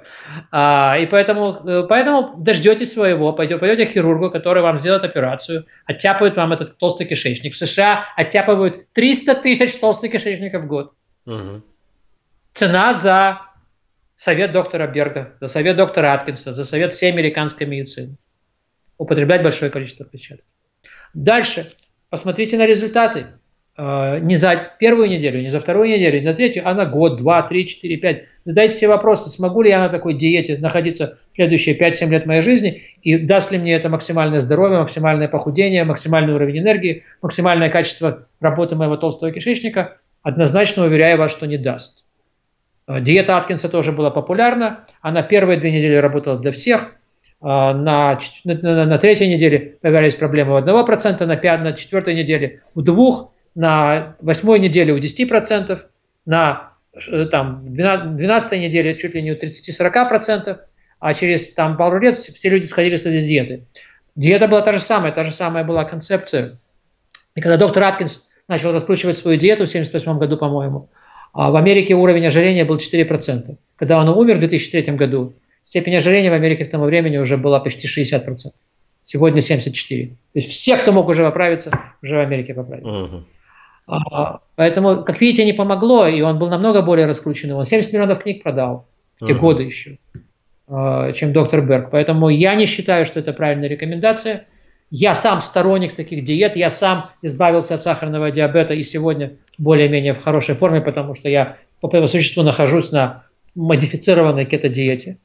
А, 0.51 0.97
и 0.99 1.05
поэтому, 1.05 1.67
э, 1.67 1.87
поэтому 1.87 2.35
дождетесь 2.37 2.93
своего, 2.93 3.31
пойдете, 3.31 3.59
пойдете 3.59 3.85
к 3.89 3.93
хирургу, 3.93 4.29
который 4.29 4.61
вам 4.61 4.79
сделает 4.79 5.05
операцию, 5.05 5.65
оттяпают 5.85 6.35
вам 6.35 6.51
этот 6.51 6.77
толстый 6.77 7.05
кишечник. 7.05 7.53
В 7.53 7.57
США 7.57 8.05
оттяпывают 8.17 8.91
300 8.91 9.35
тысяч 9.35 9.75
толстых 9.79 10.11
кишечников 10.11 10.63
в 10.63 10.67
год. 10.67 10.93
Угу. 11.25 11.61
Цена 12.53 12.93
за 12.93 13.41
совет 14.17 14.51
доктора 14.51 14.87
Берга, 14.87 15.35
за 15.39 15.47
совет 15.47 15.77
доктора 15.77 16.13
Аткинса, 16.13 16.53
за 16.53 16.65
совет 16.65 16.93
всей 16.95 17.11
американской 17.11 17.65
медицины. 17.65 18.17
Употреблять 18.97 19.43
большое 19.43 19.71
количество 19.71 20.05
клетчатки. 20.05 20.43
Дальше. 21.13 21.71
Посмотрите 22.09 22.57
на 22.57 22.65
результаты. 22.65 23.27
А, 23.79 24.19
не 24.19 24.35
за 24.35 24.71
первую 24.79 25.07
неделю, 25.07 25.39
не 25.39 25.51
за 25.51 25.59
вторую 25.59 25.87
неделю, 25.87 26.19
не 26.19 26.25
за 26.25 26.33
третью, 26.33 26.63
а 26.65 26.73
на 26.73 26.85
год, 26.85 27.17
два, 27.17 27.43
три, 27.43 27.67
четыре, 27.67 27.97
пять. 27.97 28.23
Задайте 28.43 28.75
себе 28.75 28.89
вопросы, 28.89 29.29
смогу 29.29 29.61
ли 29.61 29.69
я 29.69 29.79
на 29.79 29.89
такой 29.89 30.15
диете 30.15 30.57
находиться 30.57 31.19
следующие 31.35 31.77
5-7 31.77 32.09
лет 32.09 32.25
моей 32.25 32.41
жизни, 32.41 32.81
и 33.03 33.17
даст 33.17 33.51
ли 33.51 33.59
мне 33.59 33.75
это 33.75 33.87
максимальное 33.89 34.41
здоровье, 34.41 34.79
максимальное 34.79 35.27
похудение, 35.27 35.83
максимальный 35.83 36.33
уровень 36.33 36.59
энергии, 36.59 37.03
максимальное 37.21 37.69
качество 37.69 38.25
работы 38.39 38.75
моего 38.75 38.97
толстого 38.97 39.31
кишечника, 39.31 39.97
однозначно 40.23 40.85
уверяю 40.85 41.19
вас, 41.19 41.31
что 41.31 41.45
не 41.45 41.57
даст. 41.57 42.03
А, 42.87 42.99
диета 42.99 43.37
Аткинса 43.37 43.69
тоже 43.69 43.91
была 43.91 44.09
популярна, 44.09 44.85
она 45.01 45.21
первые 45.21 45.59
две 45.59 45.71
недели 45.71 45.95
работала 45.95 46.39
для 46.39 46.51
всех, 46.51 46.95
а, 47.41 47.75
на, 47.75 48.19
на, 48.43 48.85
на 48.85 48.97
третьей 48.97 49.31
неделе 49.31 49.77
появились 49.81 50.15
проблемы 50.15 50.55
у 50.55 50.57
1%, 50.57 51.23
на, 51.23 51.35
5, 51.35 51.61
на 51.61 51.73
четвертой 51.73 52.15
неделе 52.15 52.61
у 52.73 52.81
двух 52.81 53.33
на 53.57 54.15
восьмой 54.21 54.59
неделе 54.59 54.93
у 54.93 54.99
10%, 54.99 55.81
на 56.27 56.73
э, 56.93 57.25
там, 57.25 57.73
12 57.73 58.51
неделе 58.59 58.95
чуть 58.97 59.15
ли 59.15 59.23
не 59.23 59.31
у 59.31 59.35
30-40%, 59.35 60.57
а 60.99 61.13
через 61.15 61.53
там, 61.53 61.75
пару 61.75 61.99
лет 61.99 62.17
все 62.17 62.49
люди 62.49 62.65
сходили 62.67 62.97
с 62.97 63.01
этой 63.01 63.25
диеты. 63.25 63.65
Диета 64.15 64.47
была 64.47 64.61
та 64.61 64.73
же 64.73 64.79
самая, 64.79 65.11
та 65.11 65.23
же 65.25 65.31
самая 65.31 65.63
была 65.63 65.85
концепция. 65.85 66.59
И 67.33 67.41
когда 67.41 67.57
доктор 67.57 67.83
Аткинс 67.83 68.23
начал 68.47 68.73
раскручивать 68.73 69.17
свою 69.17 69.39
диету 69.39 69.65
в 69.65 69.69
1978 69.69 70.19
году, 70.19 70.37
по-моему, 70.37 70.89
а 71.33 71.49
в 71.49 71.55
Америке 71.55 71.95
уровень 71.95 72.27
ожирения 72.27 72.63
был 72.63 72.77
4%. 72.77 73.57
Когда 73.75 73.99
он 73.99 74.07
умер 74.09 74.35
в 74.35 74.39
2003 74.39 74.83
году, 74.95 75.33
степень 75.63 75.95
ожирения 75.95 76.29
в 76.29 76.33
Америке 76.33 76.65
к 76.65 76.69
тому 76.69 76.85
времени 76.85 77.17
уже 77.17 77.37
была 77.37 77.59
почти 77.59 77.87
60%. 77.87 78.51
Сегодня 79.05 79.41
74%. 79.41 80.09
То 80.09 80.39
есть 80.39 80.51
все, 80.51 80.77
кто 80.77 80.91
мог 80.91 81.07
уже 81.07 81.23
поправиться, 81.23 81.71
уже 82.03 82.17
в 82.17 82.19
Америке 82.19 82.53
поправились. 82.53 82.87
Uh-huh. 82.87 83.23
А, 83.87 84.41
поэтому, 84.55 85.03
как 85.03 85.21
видите, 85.21 85.45
не 85.45 85.53
помогло, 85.53 86.07
и 86.07 86.21
он 86.21 86.37
был 86.37 86.49
намного 86.49 86.81
более 86.81 87.07
раскрученный. 87.07 87.55
Он 87.55 87.65
70 87.65 87.93
миллионов 87.93 88.21
книг 88.21 88.43
продал 88.43 88.87
в 89.19 89.25
те 89.25 89.33
uh-huh. 89.33 89.39
годы 89.39 89.63
еще, 89.63 89.97
а, 90.67 91.11
чем 91.13 91.31
доктор 91.31 91.61
Берг. 91.61 91.89
Поэтому 91.91 92.29
я 92.29 92.55
не 92.55 92.65
считаю, 92.65 93.05
что 93.05 93.19
это 93.19 93.33
правильная 93.33 93.69
рекомендация. 93.69 94.45
Я 94.89 95.15
сам 95.15 95.41
сторонник 95.41 95.95
таких 95.95 96.23
диет, 96.25 96.55
я 96.55 96.69
сам 96.69 97.09
избавился 97.21 97.75
от 97.75 97.83
сахарного 97.83 98.31
диабета 98.31 98.73
и 98.73 98.83
сегодня 98.83 99.33
более-менее 99.57 100.13
в 100.13 100.21
хорошей 100.21 100.55
форме, 100.55 100.81
потому 100.81 101.15
что 101.15 101.29
я 101.29 101.57
по 101.81 101.89
своему 101.89 102.07
существу 102.07 102.43
нахожусь 102.43 102.91
на 102.91 103.23
модифицированной 103.55 104.45
кето-диете. 104.45 105.17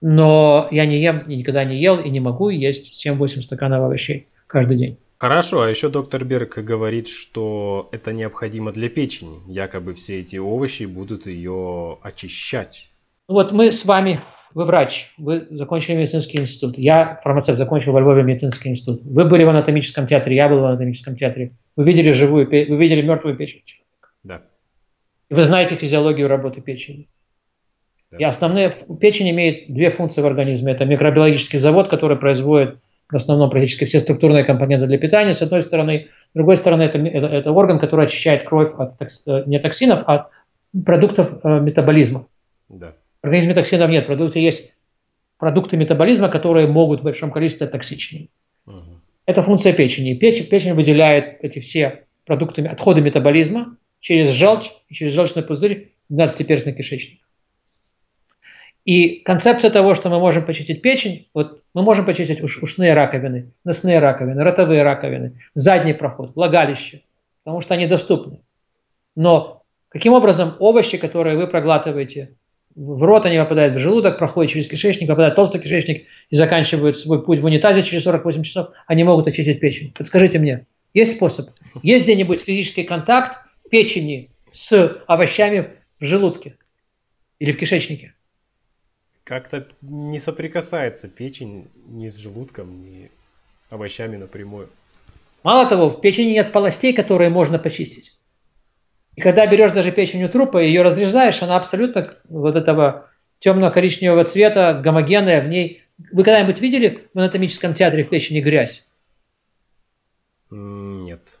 Но 0.00 0.68
я 0.70 0.86
не 0.86 1.00
ем, 1.00 1.24
никогда 1.26 1.64
не 1.64 1.78
ел 1.78 1.98
и 1.98 2.08
не 2.10 2.20
могу 2.20 2.48
есть 2.48 3.06
7-8 3.06 3.42
стаканов 3.42 3.82
овощей 3.82 4.28
каждый 4.46 4.76
день. 4.76 4.98
Хорошо, 5.18 5.62
а 5.62 5.70
еще 5.70 5.88
доктор 5.88 6.24
Берг 6.24 6.58
говорит, 6.58 7.08
что 7.08 7.88
это 7.90 8.12
необходимо 8.12 8.70
для 8.72 8.90
печени. 8.90 9.40
Якобы 9.46 9.94
все 9.94 10.20
эти 10.20 10.36
овощи 10.36 10.84
будут 10.84 11.26
ее 11.26 11.96
очищать. 12.02 12.90
Вот 13.26 13.50
мы 13.50 13.72
с 13.72 13.86
вами, 13.86 14.20
вы 14.52 14.66
врач, 14.66 15.12
вы 15.16 15.46
закончили 15.50 15.96
медицинский 15.96 16.38
институт. 16.38 16.76
Я 16.76 17.18
фармацевт, 17.24 17.56
закончил 17.56 17.92
во 17.92 18.00
Львове 18.00 18.24
медицинский 18.24 18.68
институт. 18.68 19.00
Вы 19.04 19.24
были 19.24 19.44
в 19.44 19.48
анатомическом 19.48 20.06
театре, 20.06 20.36
я 20.36 20.50
был 20.50 20.60
в 20.60 20.64
анатомическом 20.66 21.16
театре. 21.16 21.52
Вы 21.76 21.84
видели 21.84 22.12
живую, 22.12 22.46
вы 22.46 22.76
видели 22.76 23.00
мертвую 23.00 23.36
печень 23.36 23.62
человека. 23.64 24.10
Да. 24.22 24.40
И 25.30 25.34
вы 25.34 25.44
знаете 25.44 25.76
физиологию 25.76 26.28
работы 26.28 26.60
печени. 26.60 27.08
Да. 28.12 28.18
И 28.18 28.24
основные, 28.24 28.76
печень 29.00 29.30
имеет 29.30 29.72
две 29.72 29.90
функции 29.90 30.20
в 30.20 30.26
организме. 30.26 30.72
Это 30.72 30.84
микробиологический 30.84 31.58
завод, 31.58 31.88
который 31.88 32.18
производит 32.18 32.78
в 33.10 33.16
основном 33.16 33.50
практически 33.50 33.84
все 33.84 34.00
структурные 34.00 34.44
компоненты 34.44 34.86
для 34.86 34.98
питания, 34.98 35.32
с 35.32 35.42
одной 35.42 35.62
стороны. 35.62 36.08
С 36.32 36.34
другой 36.34 36.56
стороны, 36.56 36.82
это, 36.82 36.98
это, 36.98 37.26
это 37.26 37.52
орган, 37.52 37.78
который 37.78 38.06
очищает 38.06 38.44
кровь 38.44 38.72
от 38.76 38.94
э, 39.00 39.44
не 39.46 39.58
токсинов, 39.58 40.02
а 40.06 40.28
продуктов 40.84 41.40
э, 41.42 41.60
метаболизма. 41.60 42.26
Да. 42.68 42.94
В 43.22 43.26
организме 43.26 43.54
токсинов 43.54 43.90
нет, 43.90 44.06
продукты 44.06 44.40
есть 44.40 44.72
продукты 45.38 45.76
метаболизма, 45.76 46.28
которые 46.28 46.66
могут 46.66 47.00
в 47.00 47.04
большом 47.04 47.30
количестве 47.30 47.66
токсичны. 47.66 48.28
Угу. 48.66 49.00
Это 49.26 49.42
функция 49.42 49.72
печени. 49.72 50.14
Печень, 50.14 50.46
печень 50.46 50.74
выделяет 50.74 51.38
эти 51.42 51.60
все 51.60 52.04
продуктами, 52.24 52.68
отходы 52.68 53.00
метаболизма 53.00 53.76
через 54.00 54.30
желчь 54.30 54.70
и 54.88 54.94
через 54.94 55.14
желчный 55.14 55.42
пузырь 55.42 55.92
в 56.08 56.14
12-перстный 56.14 56.72
кишечник. 56.72 57.20
И 58.86 59.16
концепция 59.24 59.70
того, 59.70 59.96
что 59.96 60.08
мы 60.10 60.20
можем 60.20 60.46
почистить 60.46 60.80
печень, 60.80 61.26
вот 61.34 61.60
мы 61.74 61.82
можем 61.82 62.06
почистить 62.06 62.40
уш, 62.40 62.62
ушные 62.62 62.94
раковины, 62.94 63.50
носные 63.64 63.98
раковины, 63.98 64.40
ротовые 64.44 64.84
раковины, 64.84 65.40
задний 65.54 65.92
проход, 65.92 66.36
влагалище, 66.36 67.02
потому 67.42 67.62
что 67.62 67.74
они 67.74 67.88
доступны. 67.88 68.38
Но 69.16 69.64
каким 69.88 70.12
образом 70.12 70.54
овощи, 70.60 70.98
которые 70.98 71.36
вы 71.36 71.48
проглатываете 71.48 72.36
в 72.76 73.02
рот, 73.02 73.26
они 73.26 73.38
попадают 73.38 73.74
в 73.74 73.80
желудок, 73.80 74.18
проходят 74.18 74.52
через 74.52 74.68
кишечник, 74.68 75.08
попадают 75.08 75.34
в 75.34 75.36
толстый 75.36 75.60
кишечник 75.60 76.06
и 76.30 76.36
заканчивают 76.36 76.96
свой 76.96 77.24
путь 77.24 77.40
в 77.40 77.44
унитазе 77.44 77.82
через 77.82 78.04
48 78.04 78.44
часов, 78.44 78.68
они 78.86 79.02
могут 79.02 79.26
очистить 79.26 79.58
печень. 79.58 79.92
Подскажите 79.98 80.38
мне, 80.38 80.64
есть 80.94 81.16
способ? 81.16 81.48
Есть 81.82 82.04
где-нибудь 82.04 82.40
физический 82.40 82.84
контакт 82.84 83.38
печени 83.68 84.30
с 84.52 85.02
овощами 85.08 85.70
в 85.98 86.04
желудке 86.04 86.56
или 87.40 87.50
в 87.50 87.58
кишечнике? 87.58 88.12
Как-то 89.26 89.66
не 89.82 90.20
соприкасается 90.20 91.08
печень 91.08 91.66
ни 91.88 92.08
с 92.08 92.16
желудком, 92.16 92.80
ни 92.84 93.10
овощами 93.70 94.14
напрямую. 94.14 94.68
Мало 95.42 95.68
того, 95.68 95.90
в 95.90 96.00
печени 96.00 96.30
нет 96.30 96.52
полостей, 96.52 96.92
которые 96.92 97.28
можно 97.28 97.58
почистить. 97.58 98.12
И 99.16 99.20
когда 99.20 99.44
берешь 99.48 99.72
даже 99.72 99.90
печень 99.90 100.22
у 100.22 100.28
трупа, 100.28 100.58
ее 100.58 100.82
разрезаешь, 100.82 101.42
она 101.42 101.56
абсолютно 101.56 102.08
вот 102.28 102.54
этого 102.54 103.10
темно-коричневого 103.40 104.22
цвета, 104.24 104.80
гомогенная, 104.80 105.42
в 105.42 105.48
ней... 105.48 105.82
Вы 106.12 106.22
когда-нибудь 106.22 106.60
видели 106.60 107.08
в 107.12 107.18
анатомическом 107.18 107.74
театре 107.74 108.04
в 108.04 108.10
печени 108.10 108.40
грязь? 108.40 108.86
Нет. 110.52 111.40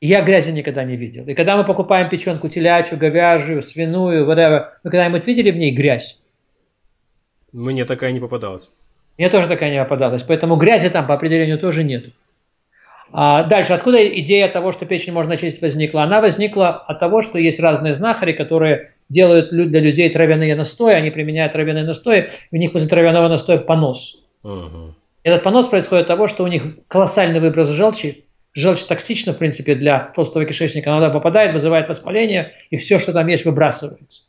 Я 0.00 0.22
грязи 0.22 0.52
никогда 0.52 0.84
не 0.84 0.96
видел. 0.96 1.26
И 1.26 1.34
когда 1.34 1.58
мы 1.58 1.64
покупаем 1.64 2.08
печенку 2.08 2.48
телячью, 2.48 2.96
говяжью, 2.96 3.62
свиную, 3.62 4.24
whatever, 4.24 4.70
вы 4.82 4.90
когда-нибудь 4.90 5.26
видели 5.26 5.50
в 5.50 5.56
ней 5.56 5.72
грязь? 5.72 6.19
Мне 7.52 7.84
такая 7.84 8.12
не 8.12 8.20
попадалась. 8.20 8.70
Мне 9.18 9.28
тоже 9.28 9.48
такая 9.48 9.70
не 9.70 9.82
попадалась. 9.82 10.22
Поэтому 10.22 10.56
грязи 10.56 10.88
там 10.88 11.06
по 11.06 11.14
определению 11.14 11.58
тоже 11.58 11.84
нет. 11.84 12.06
А 13.12 13.42
дальше, 13.44 13.72
откуда 13.72 14.06
идея 14.20 14.48
того, 14.48 14.72
что 14.72 14.86
печень 14.86 15.12
можно 15.12 15.34
очистить, 15.34 15.60
возникла? 15.60 16.04
Она 16.04 16.20
возникла 16.20 16.70
от 16.70 17.00
того, 17.00 17.22
что 17.22 17.38
есть 17.38 17.58
разные 17.58 17.94
знахари, 17.94 18.32
которые 18.32 18.92
делают 19.08 19.50
для 19.50 19.80
людей 19.80 20.08
травяные 20.10 20.54
настои, 20.54 20.94
они 20.94 21.10
применяют 21.10 21.52
травяные 21.52 21.84
настои, 21.84 22.30
и 22.50 22.56
у 22.56 22.58
них 22.58 22.72
после 22.72 22.88
травяного 22.88 23.28
настоя 23.28 23.58
понос. 23.58 24.22
Угу. 24.44 24.94
Этот 25.24 25.42
понос 25.42 25.66
происходит 25.66 26.02
от 26.02 26.08
того, 26.08 26.28
что 26.28 26.44
у 26.44 26.46
них 26.46 26.62
колоссальный 26.86 27.40
выброс 27.40 27.68
желчи, 27.68 28.24
желчь 28.54 28.84
токсична, 28.84 29.32
в 29.32 29.38
принципе, 29.38 29.74
для 29.74 30.12
толстого 30.14 30.44
кишечника, 30.44 30.96
она 30.96 31.10
попадает, 31.10 31.52
вызывает 31.52 31.88
воспаление, 31.88 32.52
и 32.70 32.76
все, 32.76 32.98
что 33.00 33.12
там 33.12 33.26
есть, 33.26 33.44
выбрасывается. 33.44 34.22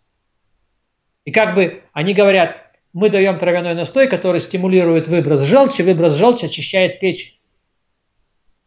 И 1.23 1.31
как 1.31 1.53
бы 1.53 1.83
они 1.93 2.15
говорят, 2.15 2.70
мы 2.93 3.09
даем 3.09 3.39
травяной 3.39 3.73
настой, 3.73 4.07
который 4.07 4.41
стимулирует 4.41 5.07
выброс 5.07 5.43
желчи, 5.45 5.81
выброс 5.81 6.15
желчи 6.15 6.45
очищает 6.45 6.99
печень. 6.99 7.37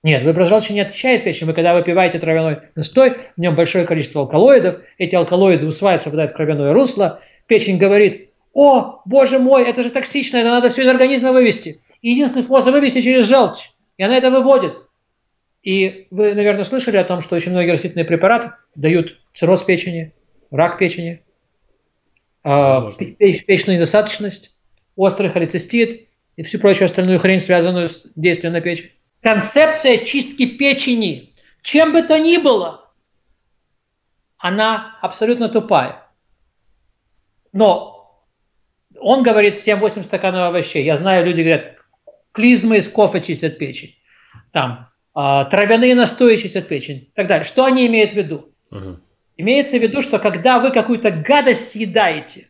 Нет, 0.03 0.23
выброс 0.23 0.49
желчи 0.49 0.73
не 0.73 0.81
очищает 0.81 1.25
печень. 1.25 1.47
Вы 1.47 1.55
когда 1.55 1.75
выпиваете 1.75 2.19
травяной 2.19 2.59
настой, 2.75 3.17
в 3.37 3.41
нем 3.41 3.55
большое 3.55 3.87
количество 3.87 4.23
алкалоидов, 4.23 4.81
эти 4.99 5.15
алкалоиды 5.15 5.67
усваиваются, 5.67 6.11
попадают 6.11 6.33
в 6.33 6.37
кровяное 6.37 6.73
русло, 6.73 7.21
печень 7.47 7.79
говорит, 7.79 8.31
о, 8.53 9.01
боже 9.05 9.39
мой, 9.39 9.65
это 9.65 9.83
же 9.83 9.91
токсично, 9.91 10.37
это 10.37 10.51
надо 10.51 10.71
все 10.71 10.83
из 10.83 10.89
организма 10.89 11.33
вывести. 11.33 11.81
Единственный 12.03 12.43
способ 12.43 12.73
вывести 12.73 13.01
через 13.01 13.27
желчь. 13.27 13.73
И 13.97 14.03
она 14.03 14.17
это 14.17 14.31
выводит. 14.31 14.75
И 15.63 16.07
вы, 16.11 16.35
наверное, 16.35 16.65
слышали 16.65 16.99
о 16.99 17.05
том, 17.05 17.23
что 17.23 17.37
очень 17.37 17.53
многие 17.53 17.71
растительные 17.71 18.05
препараты 18.05 18.53
дают 18.75 19.19
цирроз 19.35 19.63
печени, 19.63 20.13
рак 20.51 20.79
печени, 20.79 21.24
а, 22.45 22.91
печную 22.91 23.79
недостаточность, 23.79 24.55
острый 24.97 25.31
холецистит 25.31 26.09
и 26.37 26.43
всю 26.43 26.59
прочую 26.59 26.87
остальную 26.87 27.19
хрень, 27.19 27.41
связанную 27.41 27.89
с 27.89 28.07
действием 28.15 28.53
на 28.53 28.61
печень. 28.61 28.91
Концепция 29.23 30.05
чистки 30.05 30.45
печени, 30.45 31.35
чем 31.63 31.93
бы 31.93 32.03
то 32.03 32.19
ни 32.19 32.37
было, 32.37 32.91
она 34.37 34.99
абсолютно 35.01 35.49
тупая. 35.49 36.07
Но 37.53 38.23
он 39.01 39.23
говорит 39.23 39.67
7-8 39.67 40.03
стаканов 40.03 40.49
овощей. 40.49 40.85
Я 40.85 40.99
знаю, 40.99 41.25
люди 41.25 41.41
говорят, 41.41 41.79
клизмы 42.33 42.77
из 42.77 42.91
кофе 42.91 43.23
чистят 43.23 43.57
печень. 43.57 43.95
Там, 44.53 44.91
э, 45.17 45.45
травяные 45.51 45.95
настои 45.95 46.37
чистят 46.37 46.69
печень 46.69 46.97
и 46.97 47.13
так 47.15 47.27
далее. 47.27 47.47
Что 47.47 47.65
они 47.65 47.87
имеют 47.87 48.13
в 48.13 48.17
виду? 48.17 48.53
Uh-huh. 48.71 48.99
Имеется 49.37 49.79
в 49.79 49.83
виду, 49.83 50.03
что 50.03 50.19
когда 50.19 50.61
вы 50.61 50.71
какую-то 50.71 51.11
гадость 51.11 51.73
съедаете, 51.73 52.49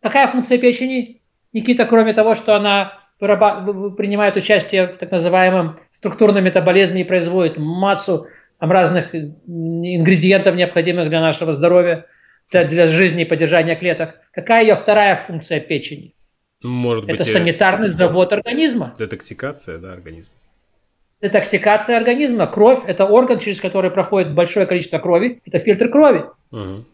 какая 0.00 0.26
функция 0.26 0.58
печени, 0.58 1.20
Никита, 1.52 1.86
кроме 1.86 2.14
того, 2.14 2.34
что 2.34 2.56
она 2.56 3.00
принимает 3.18 4.36
участие 4.36 4.86
в 4.88 4.98
так 4.98 5.10
называемом 5.10 5.80
структурном 5.96 6.44
метаболизме 6.44 7.02
и 7.02 7.04
производит 7.04 7.58
массу 7.58 8.26
там, 8.58 8.70
разных 8.72 9.14
ингредиентов, 9.14 10.56
необходимых 10.56 11.08
для 11.08 11.20
нашего 11.20 11.54
здоровья, 11.54 12.06
для, 12.50 12.64
для 12.64 12.86
жизни 12.88 13.22
и 13.22 13.24
поддержания 13.24 13.76
клеток. 13.76 14.16
Какая 14.32 14.62
ее 14.62 14.76
вторая 14.76 15.16
функция 15.16 15.60
печени? 15.60 16.14
Может 16.62 17.06
быть, 17.06 17.14
это 17.14 17.24
санитарный 17.24 17.88
завод 17.88 18.32
организма. 18.32 18.94
Детоксикация, 18.98 19.78
да, 19.78 19.92
организма 19.92 20.34
детоксикация 21.20 21.96
организма. 21.96 22.46
Кровь– 22.46 22.82
это 22.86 23.04
орган, 23.04 23.38
через 23.38 23.60
который 23.60 23.90
проходит 23.90 24.34
большое 24.34 24.66
количество 24.66 24.98
крови. 24.98 25.40
Это 25.44 25.58
фильтр 25.58 25.88
крови. 25.88 26.24
Угу. 26.50 26.84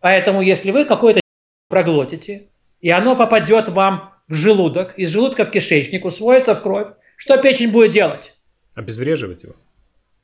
Поэтому, 0.00 0.42
если 0.42 0.70
вы 0.70 0.84
какое-то 0.84 1.20
проглотите, 1.68 2.48
и 2.80 2.90
оно 2.90 3.16
попадет 3.16 3.68
вам 3.68 4.12
в 4.28 4.34
желудок, 4.34 4.98
из 4.98 5.10
желудка 5.10 5.44
в 5.44 5.50
кишечник, 5.50 6.04
усвоится 6.04 6.54
в 6.54 6.62
кровь, 6.62 6.88
что 7.16 7.40
печень 7.40 7.70
будет 7.70 7.92
делать? 7.92 8.34
Обезвреживать 8.74 9.44
его. 9.44 9.54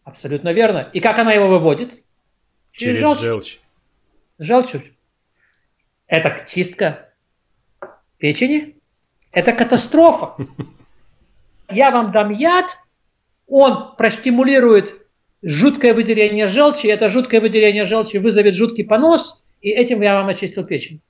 Абсолютно 0.04 0.52
верно. 0.52 0.90
И 0.92 1.00
как 1.00 1.18
она 1.18 1.32
его 1.32 1.48
выводит? 1.48 1.90
Через, 2.72 2.98
Через 2.98 3.20
желчь. 3.20 3.60
желчь. 4.38 4.82
Это 6.06 6.44
чистка 6.48 7.10
печени? 8.16 8.76
Это 9.30 9.52
катастрофа. 9.52 10.34
Я 11.70 11.90
вам 11.90 12.10
дам 12.12 12.30
яд, 12.30 12.64
он 13.48 13.96
простимулирует 13.96 14.94
жуткое 15.42 15.94
выделение 15.94 16.46
желчи, 16.46 16.86
и 16.86 16.90
это 16.90 17.08
жуткое 17.08 17.40
выделение 17.40 17.86
желчи 17.86 18.18
вызовет 18.18 18.54
жуткий 18.54 18.84
понос, 18.84 19.44
и 19.60 19.70
этим 19.70 20.02
я 20.02 20.14
вам 20.14 20.28
очистил 20.28 20.64
печень. 20.64 21.00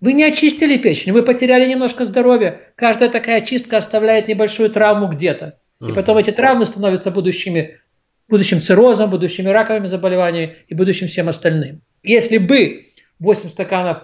Вы 0.00 0.12
не 0.12 0.24
очистили 0.24 0.78
печень, 0.78 1.12
вы 1.12 1.22
потеряли 1.24 1.68
немножко 1.68 2.04
здоровья. 2.04 2.60
Каждая 2.76 3.10
такая 3.10 3.40
чистка 3.40 3.78
оставляет 3.78 4.28
небольшую 4.28 4.70
травму 4.70 5.08
где-то. 5.08 5.58
И 5.80 5.92
потом 5.92 6.18
эти 6.18 6.30
травмы 6.30 6.66
становятся 6.66 7.10
будущими, 7.10 7.80
будущим 8.28 8.60
циррозом, 8.60 9.10
будущими 9.10 9.48
раковыми 9.48 9.86
заболеваниями 9.86 10.56
и 10.68 10.74
будущим 10.74 11.08
всем 11.08 11.28
остальным. 11.28 11.82
Если 12.02 12.38
бы 12.38 12.86
8 13.18 13.48
стаканов 13.48 14.02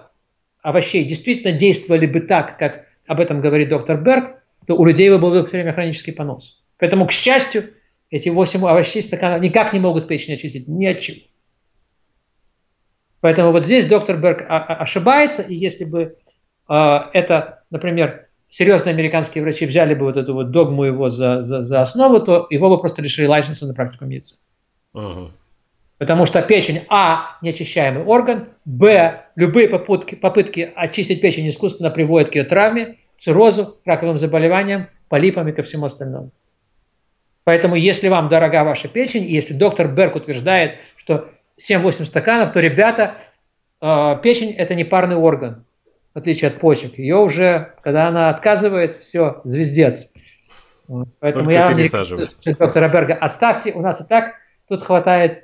овощей 0.61 1.05
действительно 1.05 1.57
действовали 1.57 2.05
бы 2.05 2.21
так, 2.21 2.57
как 2.57 2.85
об 3.07 3.19
этом 3.19 3.39
говорит 3.39 3.69
доктор 3.69 4.01
Берг, 4.01 4.41
то 4.67 4.75
у 4.75 4.83
людей 4.83 5.09
бы 5.09 5.19
был 5.19 5.45
все 5.45 5.57
время 5.57 5.73
хронический 5.73 6.11
понос. 6.11 6.61
Поэтому, 6.77 7.07
к 7.07 7.11
счастью, 7.11 7.73
эти 8.09 8.29
8 8.29 8.65
овощей 8.65 9.01
стаканов 9.01 9.41
никак 9.41 9.73
не 9.73 9.79
могут 9.79 10.07
печень 10.07 10.35
очистить, 10.35 10.67
ни 10.67 10.85
от 10.85 10.99
чего. 10.99 11.17
Поэтому 13.21 13.51
вот 13.51 13.65
здесь 13.65 13.87
доктор 13.87 14.17
Берг 14.17 14.45
ошибается, 14.47 15.41
и 15.41 15.55
если 15.55 15.85
бы 15.85 16.15
э, 16.69 16.97
это, 17.13 17.63
например, 17.71 18.27
серьезные 18.49 18.93
американские 18.93 19.43
врачи 19.43 19.65
взяли 19.65 19.95
бы 19.95 20.05
вот 20.05 20.17
эту 20.17 20.33
вот 20.33 20.51
догму 20.51 20.83
его 20.83 21.09
за, 21.09 21.43
за, 21.45 21.63
за 21.63 21.81
основу, 21.81 22.19
то 22.19 22.47
его 22.49 22.69
бы 22.69 22.79
просто 22.79 23.01
лишили 23.01 23.25
лайсенса 23.25 23.65
на 23.65 23.73
практику 23.73 24.05
медицины. 24.05 24.39
Uh-huh. 24.93 25.31
Потому 25.97 26.25
что 26.25 26.41
печень, 26.41 26.83
а, 26.89 27.37
неочищаемый 27.41 28.03
орган, 28.03 28.49
б, 28.65 29.25
любые 29.35 29.69
попытки, 29.69 30.15
попытки 30.15 30.71
очистить 30.75 31.21
печень 31.21 31.49
искусственно 31.49 31.89
приводят 31.89 32.31
к 32.31 32.35
ее 32.35 32.43
травме, 32.43 32.97
циррозу, 33.17 33.77
раковым 33.85 34.19
заболеваниям, 34.19 34.87
полипам 35.09 35.47
и 35.47 35.51
ко 35.51 35.63
всему 35.63 35.85
остальному. 35.85 36.31
Поэтому, 37.45 37.75
если 37.75 38.09
вам 38.09 38.27
дорога 38.27 38.63
ваша 38.63 38.87
печень, 38.87 39.23
и 39.23 39.31
если 39.31 39.53
доктор 39.53 39.87
Берг 39.87 40.15
утверждает, 40.15 40.79
что 40.97 41.29
7-8 41.61 42.05
стаканов, 42.05 42.51
то, 42.51 42.59
ребята, 42.59 43.15
э, 43.81 44.17
печень– 44.21 44.51
это 44.57 44.73
не 44.73 44.83
парный 44.83 45.15
орган, 45.15 45.63
в 46.15 46.17
отличие 46.17 46.49
от 46.49 46.59
почек. 46.59 46.97
Ее 46.97 47.17
уже, 47.17 47.73
когда 47.83 48.07
она 48.07 48.29
отказывает, 48.29 49.01
все, 49.03 49.41
звездец. 49.43 50.11
Поэтому 51.19 51.45
Только 51.45 51.51
я 51.51 51.73
не 51.73 52.53
доктора 52.53 52.89
Берга, 52.89 53.13
оставьте, 53.13 53.73
у 53.73 53.81
нас 53.81 54.01
и 54.01 54.03
так 54.03 54.35
тут 54.67 54.83
хватает 54.83 55.43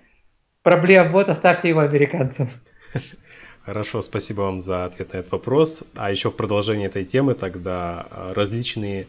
проблем, 0.64 1.12
вот 1.12 1.30
оставьте 1.30 1.70
его 1.70 1.82
американцам. 1.82 2.50
Хорошо, 3.66 4.02
спасибо 4.02 4.42
вам 4.42 4.60
за 4.60 4.86
ответ 4.86 5.14
на 5.14 5.18
этот 5.18 5.32
вопрос. 5.32 5.84
А 5.96 6.10
еще 6.10 6.32
в 6.32 6.36
продолжении 6.36 6.88
этой 6.88 7.04
темы 7.04 7.36
тогда 7.36 8.08
э, 8.10 8.34
различные 8.34 9.06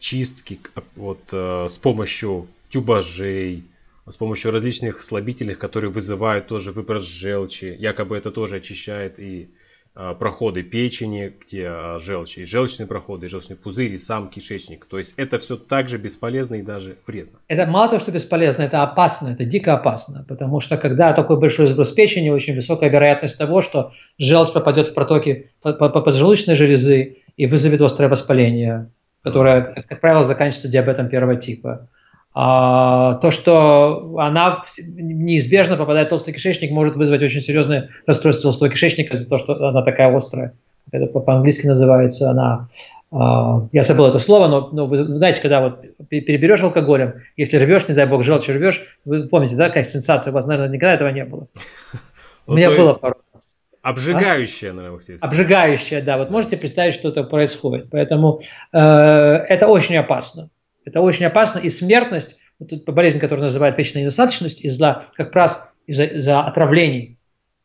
чистки 0.00 0.58
вот, 0.96 1.20
э, 1.30 1.66
с 1.68 1.78
помощью 1.78 2.48
тюбажей, 2.68 3.64
с 4.06 4.16
помощью 4.16 4.50
различных 4.50 5.02
слабительных, 5.02 5.58
которые 5.58 5.92
вызывают 5.92 6.48
тоже 6.48 6.72
выброс 6.72 7.04
желчи. 7.04 7.76
Якобы 7.78 8.16
это 8.16 8.32
тоже 8.32 8.56
очищает 8.56 9.20
и 9.20 9.50
а, 9.92 10.14
проходы 10.14 10.62
печени, 10.62 11.32
где 11.40 11.66
а, 11.68 11.98
желчь, 11.98 12.38
и 12.38 12.44
желчные 12.44 12.86
проходы, 12.86 13.26
и 13.26 13.28
желчный 13.28 13.56
пузырь, 13.56 13.92
и 13.92 13.98
сам 13.98 14.28
кишечник. 14.28 14.84
То 14.86 14.98
есть 14.98 15.14
это 15.16 15.38
все 15.38 15.56
также 15.56 15.98
бесполезно 15.98 16.56
и 16.56 16.62
даже 16.62 16.96
вредно. 17.06 17.38
Это 17.48 17.66
мало 17.66 17.88
того, 17.88 18.00
что 18.00 18.12
бесполезно, 18.12 18.62
это 18.62 18.82
опасно, 18.82 19.28
это 19.28 19.44
дико 19.44 19.74
опасно, 19.74 20.24
потому 20.28 20.60
что 20.60 20.76
когда 20.76 21.12
такой 21.12 21.38
большой 21.38 21.66
сброс 21.66 21.90
печени, 21.90 22.30
очень 22.30 22.54
высокая 22.54 22.88
вероятность 22.88 23.36
того, 23.36 23.62
что 23.62 23.92
желчь 24.16 24.52
попадет 24.52 24.90
в 24.90 24.94
протоки 24.94 25.50
поджелудочной 25.62 26.54
железы 26.54 27.18
и 27.36 27.46
вызовет 27.46 27.80
острое 27.80 28.08
воспаление, 28.08 28.90
которое, 29.22 29.84
как 29.88 30.00
правило, 30.00 30.24
заканчивается 30.24 30.68
диабетом 30.68 31.08
первого 31.08 31.36
типа. 31.36 31.88
А, 32.32 33.14
то, 33.14 33.30
что 33.30 34.14
она 34.18 34.64
неизбежно 34.78 35.76
попадает 35.76 36.08
в 36.08 36.10
толстый 36.10 36.32
кишечник, 36.32 36.70
может 36.70 36.96
вызвать 36.96 37.22
очень 37.22 37.40
серьезное 37.40 37.88
расстройство 38.06 38.44
толстого 38.44 38.70
кишечника 38.70 39.18
за 39.18 39.26
то, 39.26 39.38
что 39.38 39.68
она 39.68 39.82
такая 39.82 40.16
острая. 40.16 40.52
Это 40.92 41.06
по-английски 41.06 41.66
называется 41.66 42.30
она 42.30 42.68
а, 43.12 43.66
я 43.72 43.82
забыл 43.82 44.06
это 44.06 44.20
слово, 44.20 44.46
но, 44.46 44.68
но 44.72 44.86
вы 44.86 45.04
знаете, 45.04 45.40
когда 45.40 45.60
вот 45.60 45.84
переберешь 46.08 46.62
алкоголем, 46.62 47.14
если 47.36 47.56
рвешь, 47.56 47.88
не 47.88 47.94
дай 47.94 48.06
бог, 48.06 48.22
желчь 48.22 48.48
рвешь, 48.48 48.82
вы 49.04 49.24
помните, 49.24 49.56
да, 49.56 49.68
какая 49.68 49.84
сенсация, 49.84 50.30
у 50.30 50.34
вас, 50.34 50.46
наверное, 50.46 50.72
никогда 50.72 50.94
этого 50.94 51.08
не 51.08 51.24
было. 51.24 51.48
У 52.46 52.54
меня 52.54 52.70
было 52.70 52.94
пару 52.94 53.16
раз. 53.32 53.59
Обжигающая, 53.82 54.72
наверное, 54.72 55.00
Обжигающая, 55.22 56.02
да. 56.02 56.18
Вот 56.18 56.30
можете 56.30 56.56
представить, 56.56 56.94
что 56.94 57.08
это 57.08 57.22
происходит. 57.22 57.88
Поэтому 57.90 58.40
э, 58.72 58.78
это 58.78 59.66
очень 59.68 59.96
опасно. 59.96 60.50
Это 60.84 61.00
очень 61.00 61.26
опасно, 61.26 61.58
и 61.58 61.70
смертность, 61.70 62.36
вот 62.58 62.72
болезнь, 62.84 63.18
которую 63.18 63.44
называют 63.44 63.76
печная 63.76 64.02
недостаточность, 64.02 64.60
из-за, 64.62 65.06
как 65.14 65.34
раз 65.34 65.72
из-за, 65.86 66.04
из 66.04 66.26
отравлений, 66.28 67.18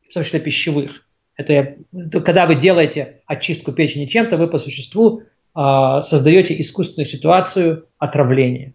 в 0.10 0.13
том 0.13 0.23
числе 0.23 0.39
пищевых. 0.39 1.06
Это 1.38 1.75
когда 2.21 2.45
вы 2.45 2.56
делаете 2.56 3.21
очистку 3.25 3.73
печени 3.73 4.06
чем-то, 4.06 4.38
вы 4.38 4.47
по 4.47 4.60
существу 4.60 5.21
э, 5.21 5.23
создаете 6.08 6.60
искусственную 6.62 7.10
ситуацию 7.10 7.88
отравления. 7.97 8.73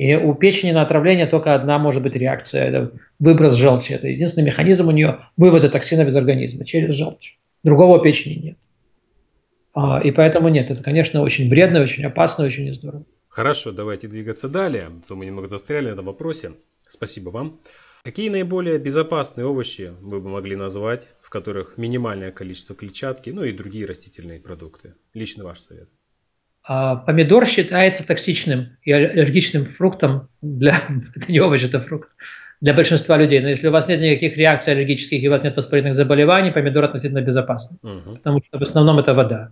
И 0.00 0.14
у 0.14 0.34
печени 0.34 0.72
на 0.72 0.80
отравление 0.80 1.26
только 1.26 1.54
одна 1.54 1.78
может 1.78 2.02
быть 2.02 2.14
реакция– 2.14 2.64
это 2.68 2.92
выброс 3.18 3.54
желчи. 3.54 3.92
Это 3.92 4.08
единственный 4.08 4.44
механизм 4.44 4.88
у 4.88 4.92
нее 4.92 5.26
вывода 5.36 5.68
токсинов 5.68 6.08
из 6.08 6.16
организма 6.16 6.64
через 6.64 6.94
желчь. 6.94 7.36
Другого 7.64 8.02
печени 8.02 8.34
нет. 8.42 8.58
А, 9.74 10.00
и 10.02 10.10
поэтому 10.10 10.48
нет, 10.48 10.70
это, 10.70 10.82
конечно, 10.82 11.20
очень 11.20 11.50
вредно, 11.50 11.82
очень 11.82 12.02
опасно, 12.06 12.46
очень 12.46 12.64
нездорово. 12.64 13.04
Хорошо, 13.28 13.72
давайте 13.72 14.08
двигаться 14.08 14.48
далее. 14.48 14.84
То 15.06 15.16
мы 15.16 15.26
немного 15.26 15.48
застряли 15.48 15.88
на 15.88 15.92
этом 15.92 16.06
вопросе. 16.06 16.52
Спасибо 16.88 17.28
вам. 17.28 17.60
Какие 18.02 18.30
наиболее 18.30 18.78
безопасные 18.78 19.44
овощи 19.44 19.92
вы 20.00 20.22
бы 20.22 20.30
могли 20.30 20.56
назвать, 20.56 21.10
в 21.20 21.28
которых 21.28 21.76
минимальное 21.76 22.32
количество 22.32 22.74
клетчатки, 22.74 23.28
ну 23.28 23.44
и 23.44 23.52
другие 23.52 23.84
растительные 23.84 24.40
продукты? 24.40 24.94
Лично 25.12 25.44
ваш 25.44 25.58
совет. 25.58 25.90
А, 26.72 26.94
помидор 26.94 27.48
считается 27.48 28.06
токсичным 28.06 28.76
и 28.84 28.92
аллергичным 28.92 29.64
фруктом 29.64 30.28
для... 30.40 30.80
Это 31.16 31.32
не 31.32 31.40
овощ, 31.40 31.64
это 31.64 31.80
фрукт. 31.80 32.10
Для 32.60 32.74
большинства 32.74 33.16
людей. 33.16 33.40
Но 33.40 33.48
если 33.48 33.66
у 33.66 33.72
вас 33.72 33.88
нет 33.88 34.00
никаких 34.00 34.36
реакций 34.36 34.74
аллергических 34.74 35.20
и 35.20 35.26
у 35.26 35.32
вас 35.32 35.42
нет 35.42 35.56
воспалительных 35.56 35.96
заболеваний, 35.96 36.52
помидор 36.52 36.84
относительно 36.84 37.22
безопасный. 37.22 37.76
Угу. 37.82 38.14
Потому 38.18 38.40
что 38.46 38.58
в 38.60 38.62
основном 38.62 39.00
это 39.00 39.14
вода. 39.14 39.50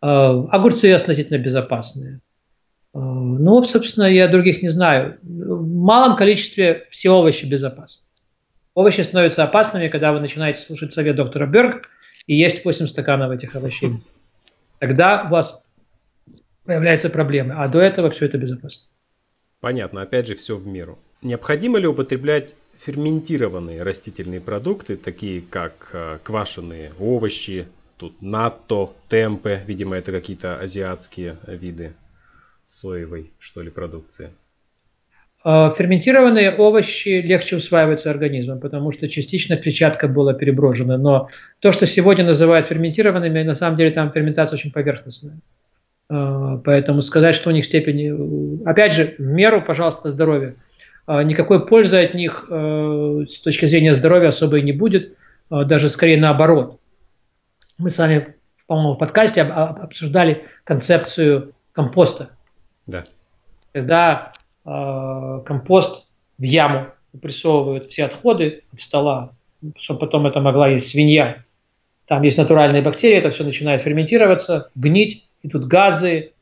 А, 0.00 0.30
огурцы 0.50 0.92
относительно 0.92 1.38
безопасные. 1.38 2.18
Э, 2.94 2.98
ну, 2.98 3.64
собственно, 3.66 4.06
я 4.06 4.26
других 4.26 4.60
не 4.60 4.70
знаю. 4.70 5.18
В 5.22 5.68
малом 5.68 6.16
количестве 6.16 6.88
все 6.90 7.10
овощи 7.10 7.44
безопасны. 7.44 8.08
Овощи 8.74 9.02
становятся 9.02 9.44
опасными, 9.44 9.86
когда 9.86 10.12
вы 10.12 10.18
начинаете 10.18 10.62
слушать 10.62 10.92
совет 10.92 11.14
доктора 11.14 11.46
Берг 11.46 11.90
и 12.26 12.34
есть 12.34 12.64
8 12.64 12.88
стаканов 12.88 13.30
этих 13.30 13.54
овощей. 13.54 13.90
Тогда 14.80 15.26
у 15.28 15.28
вас 15.28 15.60
появляются 16.64 17.10
проблемы, 17.10 17.54
а 17.56 17.68
до 17.68 17.80
этого 17.80 18.10
все 18.10 18.26
это 18.26 18.38
безопасно. 18.38 18.82
Понятно, 19.60 20.02
опять 20.02 20.26
же, 20.26 20.34
все 20.34 20.56
в 20.56 20.66
меру. 20.66 20.98
Необходимо 21.22 21.78
ли 21.78 21.86
употреблять 21.86 22.54
ферментированные 22.76 23.82
растительные 23.82 24.40
продукты, 24.40 24.96
такие 24.96 25.40
как 25.40 25.90
э, 25.92 26.18
квашеные 26.22 26.92
овощи, 26.98 27.66
тут 27.98 28.20
натто, 28.20 28.90
темпе, 29.08 29.62
видимо, 29.66 29.96
это 29.96 30.12
какие-то 30.12 30.58
азиатские 30.58 31.36
виды 31.46 31.92
соевой, 32.62 33.30
что 33.38 33.62
ли, 33.62 33.70
продукции? 33.70 34.30
А, 35.44 35.74
ферментированные 35.74 36.54
овощи 36.54 37.20
легче 37.20 37.56
усваиваются 37.56 38.10
организмом, 38.10 38.60
потому 38.60 38.92
что 38.92 39.08
частично 39.08 39.56
клетчатка 39.56 40.08
была 40.08 40.32
переброжена. 40.32 40.96
Но 40.96 41.28
то, 41.60 41.72
что 41.72 41.86
сегодня 41.86 42.24
называют 42.24 42.68
ферментированными, 42.68 43.42
на 43.42 43.54
самом 43.54 43.76
деле 43.76 43.90
там 43.90 44.10
ферментация 44.10 44.56
очень 44.56 44.72
поверхностная. 44.72 45.38
А, 46.08 46.58
поэтому 46.58 47.02
сказать, 47.02 47.36
что 47.36 47.50
у 47.50 47.52
них 47.52 47.64
степень... 47.64 48.62
Опять 48.64 48.94
же, 48.94 49.14
в 49.18 49.22
меру, 49.22 49.62
пожалуйста, 49.62 50.12
здоровья. 50.12 50.54
А, 51.06 51.22
никакой 51.22 51.66
пользы 51.66 52.02
от 52.02 52.14
них 52.14 52.46
с 52.48 53.40
точки 53.40 53.66
зрения 53.66 53.94
здоровья 53.94 54.28
особой 54.28 54.62
не 54.62 54.72
будет, 54.72 55.16
даже 55.50 55.88
скорее 55.88 56.18
наоборот. 56.18 56.80
Мы 57.78 57.90
с 57.90 57.98
вами, 57.98 58.34
по-моему, 58.66 58.94
в 58.94 58.98
подкасте 58.98 59.42
обсуждали 59.42 60.44
концепцию 60.64 61.52
компоста. 61.72 62.30
Да. 62.86 63.04
Когда 63.72 64.32
э, 64.64 65.40
компост 65.44 66.06
в 66.38 66.42
яму 66.42 66.86
упрессовывают 67.12 67.90
все 67.90 68.04
отходы 68.04 68.62
от 68.72 68.80
стола, 68.80 69.32
чтобы 69.76 70.00
потом 70.00 70.26
это 70.26 70.40
могла 70.40 70.68
есть 70.68 70.88
свинья. 70.88 71.44
Там 72.06 72.22
есть 72.22 72.38
натуральные 72.38 72.82
бактерии, 72.82 73.18
это 73.18 73.30
все 73.30 73.44
начинает 73.44 73.82
ферментироваться, 73.82 74.70
гнить, 74.74 75.26
и 75.44 75.48
тут 75.48 75.66
газы, 75.66 76.32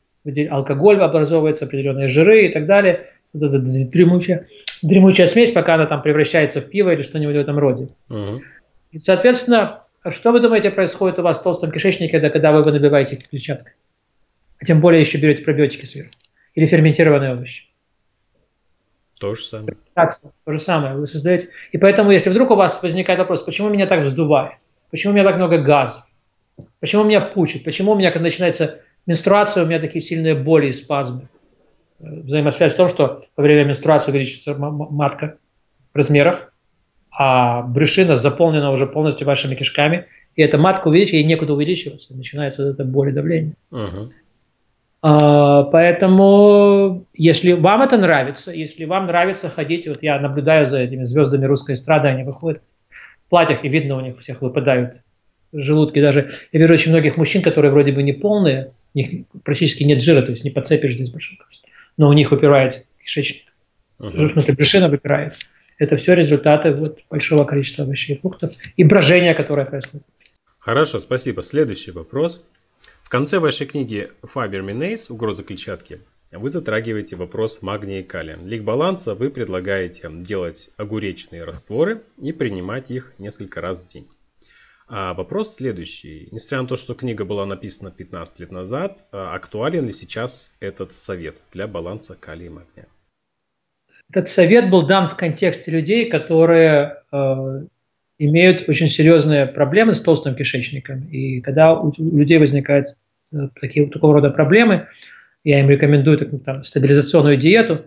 алкоголь 0.49 0.99
образовывается, 1.01 1.65
определенные 1.65 2.07
жиры 2.07 2.47
и 2.47 2.53
так 2.53 2.65
далее. 2.65 3.09
Это 3.33 3.59
дремучая, 3.59 4.47
дремучая 4.81 5.27
смесь, 5.27 5.51
пока 5.51 5.75
она 5.75 5.87
там 5.87 6.01
превращается 6.01 6.61
в 6.61 6.69
пиво 6.69 6.91
или 6.91 7.03
что-нибудь 7.03 7.35
в 7.35 7.39
этом 7.39 7.59
роде. 7.59 7.89
Угу. 8.09 8.41
И, 8.91 8.97
соответственно, 8.97 9.83
что 10.09 10.31
вы 10.31 10.39
думаете 10.39 10.71
происходит 10.71 11.19
у 11.19 11.21
вас 11.21 11.39
в 11.39 11.43
толстом 11.43 11.71
кишечнике, 11.71 12.13
когда, 12.13 12.29
когда 12.29 12.51
вы 12.53 12.59
его 12.59 12.71
набиваете 12.71 13.17
клетчаткой? 13.17 13.73
А 14.61 14.65
тем 14.65 14.79
более 14.79 15.01
еще 15.01 15.17
берете 15.17 15.43
пробиотики 15.43 15.85
сверху 15.85 16.11
или 16.55 16.65
ферментированные 16.65 17.33
овощи. 17.33 17.65
То 19.19 19.33
же 19.33 19.43
самое. 19.43 19.75
Так, 19.95 20.13
то 20.45 20.53
же 20.53 20.61
самое. 20.61 20.95
Вы 20.95 21.07
создаете. 21.07 21.49
И 21.73 21.77
поэтому, 21.77 22.11
если 22.11 22.29
вдруг 22.29 22.51
у 22.51 22.55
вас 22.55 22.81
возникает 22.81 23.19
вопрос, 23.19 23.41
почему 23.41 23.67
меня 23.67 23.87
так 23.87 24.05
вздувает, 24.05 24.53
почему 24.91 25.11
у 25.11 25.15
меня 25.15 25.25
так 25.25 25.35
много 25.35 25.57
газа, 25.57 26.05
почему 26.79 27.03
меня 27.03 27.19
пучит, 27.19 27.65
почему 27.65 27.91
у 27.91 27.95
меня, 27.95 28.13
начинается 28.17 28.79
менструация, 29.05 29.63
у 29.63 29.67
меня 29.67 29.79
такие 29.79 30.03
сильные 30.03 30.35
боли 30.35 30.67
и 30.67 30.73
спазмы. 30.73 31.27
Э, 31.99 32.21
взаимосвязь 32.21 32.73
в 32.73 32.77
том, 32.77 32.89
что 32.89 33.25
во 33.35 33.43
время 33.43 33.65
менструации 33.65 34.11
увеличивается 34.11 34.55
матка 34.55 35.37
в 35.93 35.97
размерах, 35.97 36.53
а 37.11 37.61
брюшина 37.61 38.17
заполнена 38.17 38.71
уже 38.71 38.87
полностью 38.87 39.27
вашими 39.27 39.55
кишками, 39.55 40.07
и 40.35 40.41
эта 40.41 40.57
матка 40.57 40.87
увеличивается, 40.87 41.17
ей 41.17 41.25
некуда 41.25 41.53
увеличиваться, 41.53 42.15
начинается 42.15 42.63
вот 42.65 42.73
это 42.73 42.83
боль 42.83 43.09
и 43.09 43.11
давление. 43.11 43.53
Uh-huh. 43.71 44.09
А, 45.05 45.63
поэтому, 45.63 47.05
если 47.13 47.51
вам 47.51 47.81
это 47.81 47.97
нравится, 47.97 48.51
если 48.51 48.85
вам 48.85 49.07
нравится 49.07 49.49
ходить, 49.49 49.85
вот 49.87 50.01
я 50.01 50.17
наблюдаю 50.17 50.65
за 50.65 50.79
этими 50.79 51.03
звездами 51.03 51.45
русской 51.45 51.75
эстрады, 51.75 52.07
они 52.07 52.23
выходят 52.23 52.61
в 53.25 53.29
платьях, 53.29 53.65
и 53.65 53.69
видно, 53.69 53.97
у 53.97 53.99
них 53.99 54.19
всех 54.21 54.41
выпадают 54.41 54.95
желудки. 55.51 56.01
Даже 56.01 56.31
я 56.51 56.59
вижу 56.59 56.73
очень 56.73 56.91
многих 56.91 57.17
мужчин, 57.17 57.41
которые 57.41 57.71
вроде 57.71 57.91
бы 57.91 58.01
не 58.01 58.13
полные, 58.13 58.71
у 58.93 58.97
них 58.97 59.25
практически 59.43 59.83
нет 59.83 60.01
жира, 60.01 60.21
то 60.21 60.31
есть 60.31 60.43
не 60.43 60.51
подцепишь 60.51 60.95
здесь 60.95 61.09
большое 61.09 61.37
количество, 61.37 61.69
но 61.97 62.09
у 62.09 62.13
них 62.13 62.31
выпирает 62.31 62.85
кишечник. 63.03 63.43
Uh-huh. 63.99 64.29
В 64.29 64.31
смысле, 64.33 64.53
брюшина 64.53 64.89
выпирает. 64.89 65.35
Это 65.79 65.97
все 65.97 66.13
результаты 66.13 66.71
вот 66.71 66.99
большого 67.09 67.45
количества 67.45 67.85
овощей 67.85 68.15
и 68.15 68.19
фруктов 68.19 68.53
и 68.77 68.83
брожения, 68.83 69.33
которое 69.33 69.65
происходит. 69.65 70.05
Хорошо, 70.59 70.99
спасибо. 70.99 71.41
Следующий 71.41 71.91
вопрос 71.91 72.45
конце 73.13 73.37
вашей 73.37 73.67
книги 73.67 74.09
Faber 74.23 74.65
Minase 74.65 75.11
«Угроза 75.13 75.43
клетчатки» 75.43 75.99
вы 76.31 76.49
затрагиваете 76.49 77.15
вопрос 77.15 77.61
магния 77.61 77.99
и 77.99 78.03
калия. 78.03 78.37
Для 78.37 78.57
их 78.57 78.63
баланса 78.63 79.13
вы 79.13 79.29
предлагаете 79.29 80.09
делать 80.11 80.71
огуречные 80.77 81.43
растворы 81.43 82.01
и 82.17 82.33
принимать 82.33 82.89
их 82.89 83.13
несколько 83.19 83.61
раз 83.61 83.85
в 83.85 83.87
день. 83.87 84.07
А 84.95 85.13
вопрос 85.15 85.55
следующий. 85.55 86.27
Несмотря 86.31 86.61
на 86.61 86.67
то, 86.67 86.75
что 86.75 86.93
книга 86.93 87.25
была 87.25 87.47
написана 87.47 87.89
15 87.89 88.39
лет 88.41 88.51
назад, 88.51 89.05
а 89.11 89.33
актуален 89.33 89.85
ли 89.85 89.91
сейчас 89.91 90.51
этот 90.59 90.91
совет 90.91 91.41
для 91.51 91.67
баланса 91.67 92.15
калия 92.19 92.47
и 92.47 92.49
магния? 92.49 92.87
Этот 94.11 94.29
совет 94.29 94.69
был 94.69 94.85
дан 94.85 95.09
в 95.09 95.17
контексте 95.17 95.71
людей, 95.71 96.11
которые 96.11 97.01
э, 97.11 97.65
имеют 98.19 98.69
очень 98.69 98.87
серьезные 98.87 99.47
проблемы 99.47 99.95
с 99.95 100.01
толстым 100.01 100.35
кишечником. 100.35 101.07
И 101.09 101.41
когда 101.41 101.73
у 101.73 101.91
людей 101.97 102.37
возникает 102.37 102.95
Э, 103.33 103.49
такие, 103.59 103.87
такого 103.87 104.13
рода 104.13 104.29
проблемы, 104.29 104.87
я 105.43 105.59
им 105.59 105.69
рекомендую 105.69 106.19
так, 106.19 106.29
там, 106.43 106.63
стабилизационную 106.63 107.37
диету, 107.37 107.85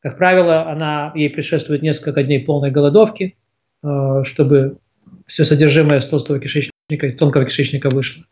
Как 0.00 0.18
правило, 0.18 0.70
она, 0.70 1.12
ей 1.14 1.30
предшествует 1.30 1.82
несколько 1.82 2.22
дней 2.22 2.44
полной 2.44 2.70
голодовки, 2.70 3.36
э, 3.82 4.22
чтобы 4.24 4.78
все 5.26 5.44
содержимое 5.44 6.00
толстого 6.00 6.38
кишечника 6.38 7.06
и 7.06 7.12
тонкого 7.12 7.44
кишечника 7.44 7.90
вышло. 7.90 8.24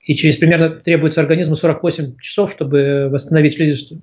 И 0.00 0.16
через 0.16 0.36
примерно 0.36 0.70
требуется 0.70 1.20
организму 1.20 1.56
48 1.56 2.18
часов, 2.18 2.52
чтобы 2.52 3.08
восстановить 3.10 3.54
слизистую. 3.54 4.02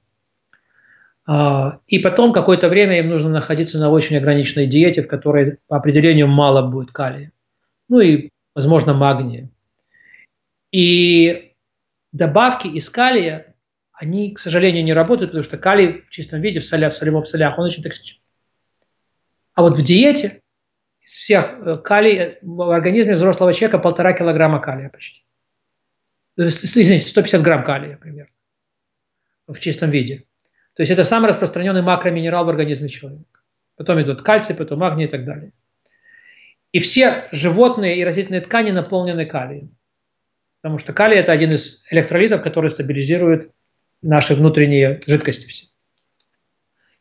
А, 1.25 1.79
и 1.87 1.99
потом 1.99 2.33
какое-то 2.33 2.69
время 2.69 2.99
им 2.99 3.09
нужно 3.09 3.29
находиться 3.29 3.77
на 3.79 3.91
очень 3.91 4.17
ограниченной 4.17 4.65
диете, 4.65 5.03
в 5.03 5.07
которой 5.07 5.57
по 5.67 5.77
определению 5.77 6.27
мало 6.27 6.67
будет 6.67 6.91
калия. 6.91 7.31
Ну 7.87 7.99
и, 7.99 8.29
возможно, 8.55 8.93
магния. 8.93 9.49
И 10.71 11.53
добавки 12.11 12.67
из 12.67 12.89
калия, 12.89 13.55
они, 13.91 14.31
к 14.33 14.39
сожалению, 14.39 14.83
не 14.83 14.93
работают, 14.93 15.31
потому 15.31 15.43
что 15.43 15.57
калий 15.57 16.03
в 16.07 16.09
чистом 16.09 16.41
виде, 16.41 16.61
в 16.61 16.65
солях, 16.65 16.93
в 16.93 16.97
солевом 16.97 17.25
солях, 17.25 17.59
он 17.59 17.65
очень 17.65 17.83
токсичен. 17.83 18.17
А 19.53 19.61
вот 19.61 19.77
в 19.77 19.83
диете 19.83 20.41
всех 21.15 21.59
э, 21.59 21.77
калий 21.77 22.37
в 22.41 22.69
организме 22.71 23.15
взрослого 23.15 23.53
человека 23.53 23.79
полтора 23.79 24.13
килограмма 24.13 24.59
калия 24.59 24.89
почти. 24.89 25.23
Извините, 26.37 27.07
150 27.07 27.41
грамм 27.41 27.63
калия 27.63 27.97
примерно 27.97 28.31
в 29.47 29.59
чистом 29.59 29.89
виде. 29.89 30.25
То 30.75 30.83
есть 30.83 30.91
это 30.91 31.03
самый 31.03 31.29
распространенный 31.29 31.81
макроминерал 31.81 32.45
в 32.45 32.49
организме 32.49 32.89
человека. 32.89 33.25
Потом 33.75 34.01
идут 34.01 34.21
кальций, 34.21 34.55
потом 34.55 34.79
магний 34.79 35.05
и 35.05 35.07
так 35.07 35.25
далее. 35.25 35.51
И 36.71 36.79
все 36.79 37.27
животные 37.31 37.97
и 37.97 38.03
растительные 38.03 38.41
ткани 38.41 38.71
наполнены 38.71 39.25
калием. 39.25 39.75
Потому 40.61 40.77
что 40.77 40.93
калий– 40.93 41.17
это 41.19 41.31
один 41.31 41.53
из 41.53 41.83
электролитов, 41.89 42.43
который 42.43 42.69
стабилизирует 42.69 43.51
наши 44.01 44.35
внутренние 44.35 45.01
жидкости 45.07 45.47
все. 45.47 45.65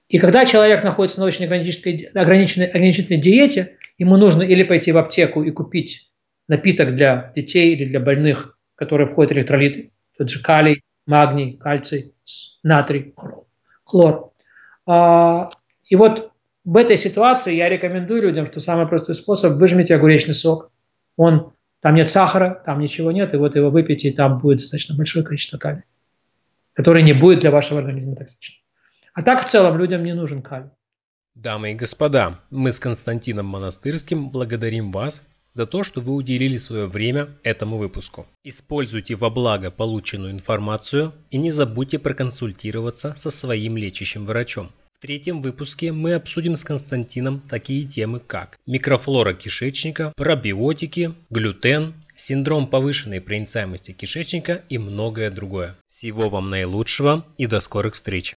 И 0.08 0.18
когда 0.18 0.46
человек 0.46 0.84
находится 0.84 1.20
на 1.20 1.26
очень 1.26 1.44
ограниченной, 1.44 2.04
ограниченной, 2.14 2.66
ограниченной 2.66 3.20
диете, 3.20 3.77
ему 3.98 4.16
нужно 4.16 4.42
или 4.42 4.62
пойти 4.62 4.92
в 4.92 4.98
аптеку 4.98 5.42
и 5.42 5.50
купить 5.50 6.10
напиток 6.46 6.94
для 6.94 7.32
детей 7.36 7.74
или 7.74 7.84
для 7.84 8.00
больных, 8.00 8.56
в 8.74 8.78
который 8.78 9.06
входят 9.06 9.32
электролиты, 9.32 9.92
тот 10.16 10.30
же 10.30 10.40
калий, 10.40 10.82
магний, 11.06 11.56
кальций, 11.56 12.14
натрий, 12.62 13.14
хлор. 13.84 14.32
А, 14.86 15.50
и 15.84 15.96
вот 15.96 16.32
в 16.64 16.76
этой 16.76 16.96
ситуации 16.96 17.54
я 17.54 17.68
рекомендую 17.68 18.22
людям, 18.22 18.46
что 18.46 18.60
самый 18.60 18.86
простой 18.86 19.14
способ– 19.14 19.52
выжмите 19.54 19.94
огуречный 19.94 20.34
сок. 20.34 20.70
Он, 21.16 21.52
там 21.80 21.94
нет 21.94 22.10
сахара, 22.10 22.62
там 22.64 22.80
ничего 22.80 23.10
нет, 23.10 23.34
и 23.34 23.36
вот 23.36 23.56
его 23.56 23.70
выпейте, 23.70 24.08
и 24.08 24.12
там 24.12 24.38
будет 24.38 24.58
достаточно 24.58 24.94
большое 24.94 25.24
количество 25.24 25.58
калия, 25.58 25.84
который 26.74 27.02
не 27.02 27.12
будет 27.12 27.40
для 27.40 27.50
вашего 27.50 27.80
организма 27.80 28.16
токсичным. 28.16 28.62
А 29.14 29.22
так 29.22 29.46
в 29.46 29.50
целом 29.50 29.78
людям 29.78 30.04
не 30.04 30.14
нужен 30.14 30.42
калий. 30.42 30.70
Дамы 31.40 31.70
и 31.70 31.74
господа, 31.74 32.40
мы 32.50 32.72
с 32.72 32.80
Константином 32.80 33.46
Монастырским 33.46 34.30
благодарим 34.30 34.90
вас 34.90 35.22
за 35.52 35.66
то, 35.66 35.84
что 35.84 36.00
вы 36.00 36.14
уделили 36.14 36.56
свое 36.56 36.86
время 36.86 37.28
этому 37.44 37.76
выпуску. 37.76 38.26
Используйте 38.42 39.14
во 39.14 39.30
благо 39.30 39.70
полученную 39.70 40.32
информацию 40.32 41.12
и 41.30 41.38
не 41.38 41.52
забудьте 41.52 42.00
проконсультироваться 42.00 43.14
со 43.16 43.30
своим 43.30 43.76
лечащим 43.76 44.26
врачом. 44.26 44.72
В 44.92 44.98
третьем 44.98 45.40
выпуске 45.40 45.92
мы 45.92 46.14
обсудим 46.14 46.56
с 46.56 46.64
Константином 46.64 47.40
такие 47.48 47.84
темы, 47.84 48.18
как 48.18 48.58
микрофлора 48.66 49.32
кишечника, 49.32 50.12
пробиотики, 50.16 51.14
глютен, 51.30 51.94
синдром 52.16 52.66
повышенной 52.66 53.20
проницаемости 53.20 53.92
кишечника 53.92 54.64
и 54.68 54.78
многое 54.78 55.30
другое. 55.30 55.76
Всего 55.86 56.28
вам 56.28 56.50
наилучшего 56.50 57.24
и 57.36 57.46
до 57.46 57.60
скорых 57.60 57.94
встреч! 57.94 58.34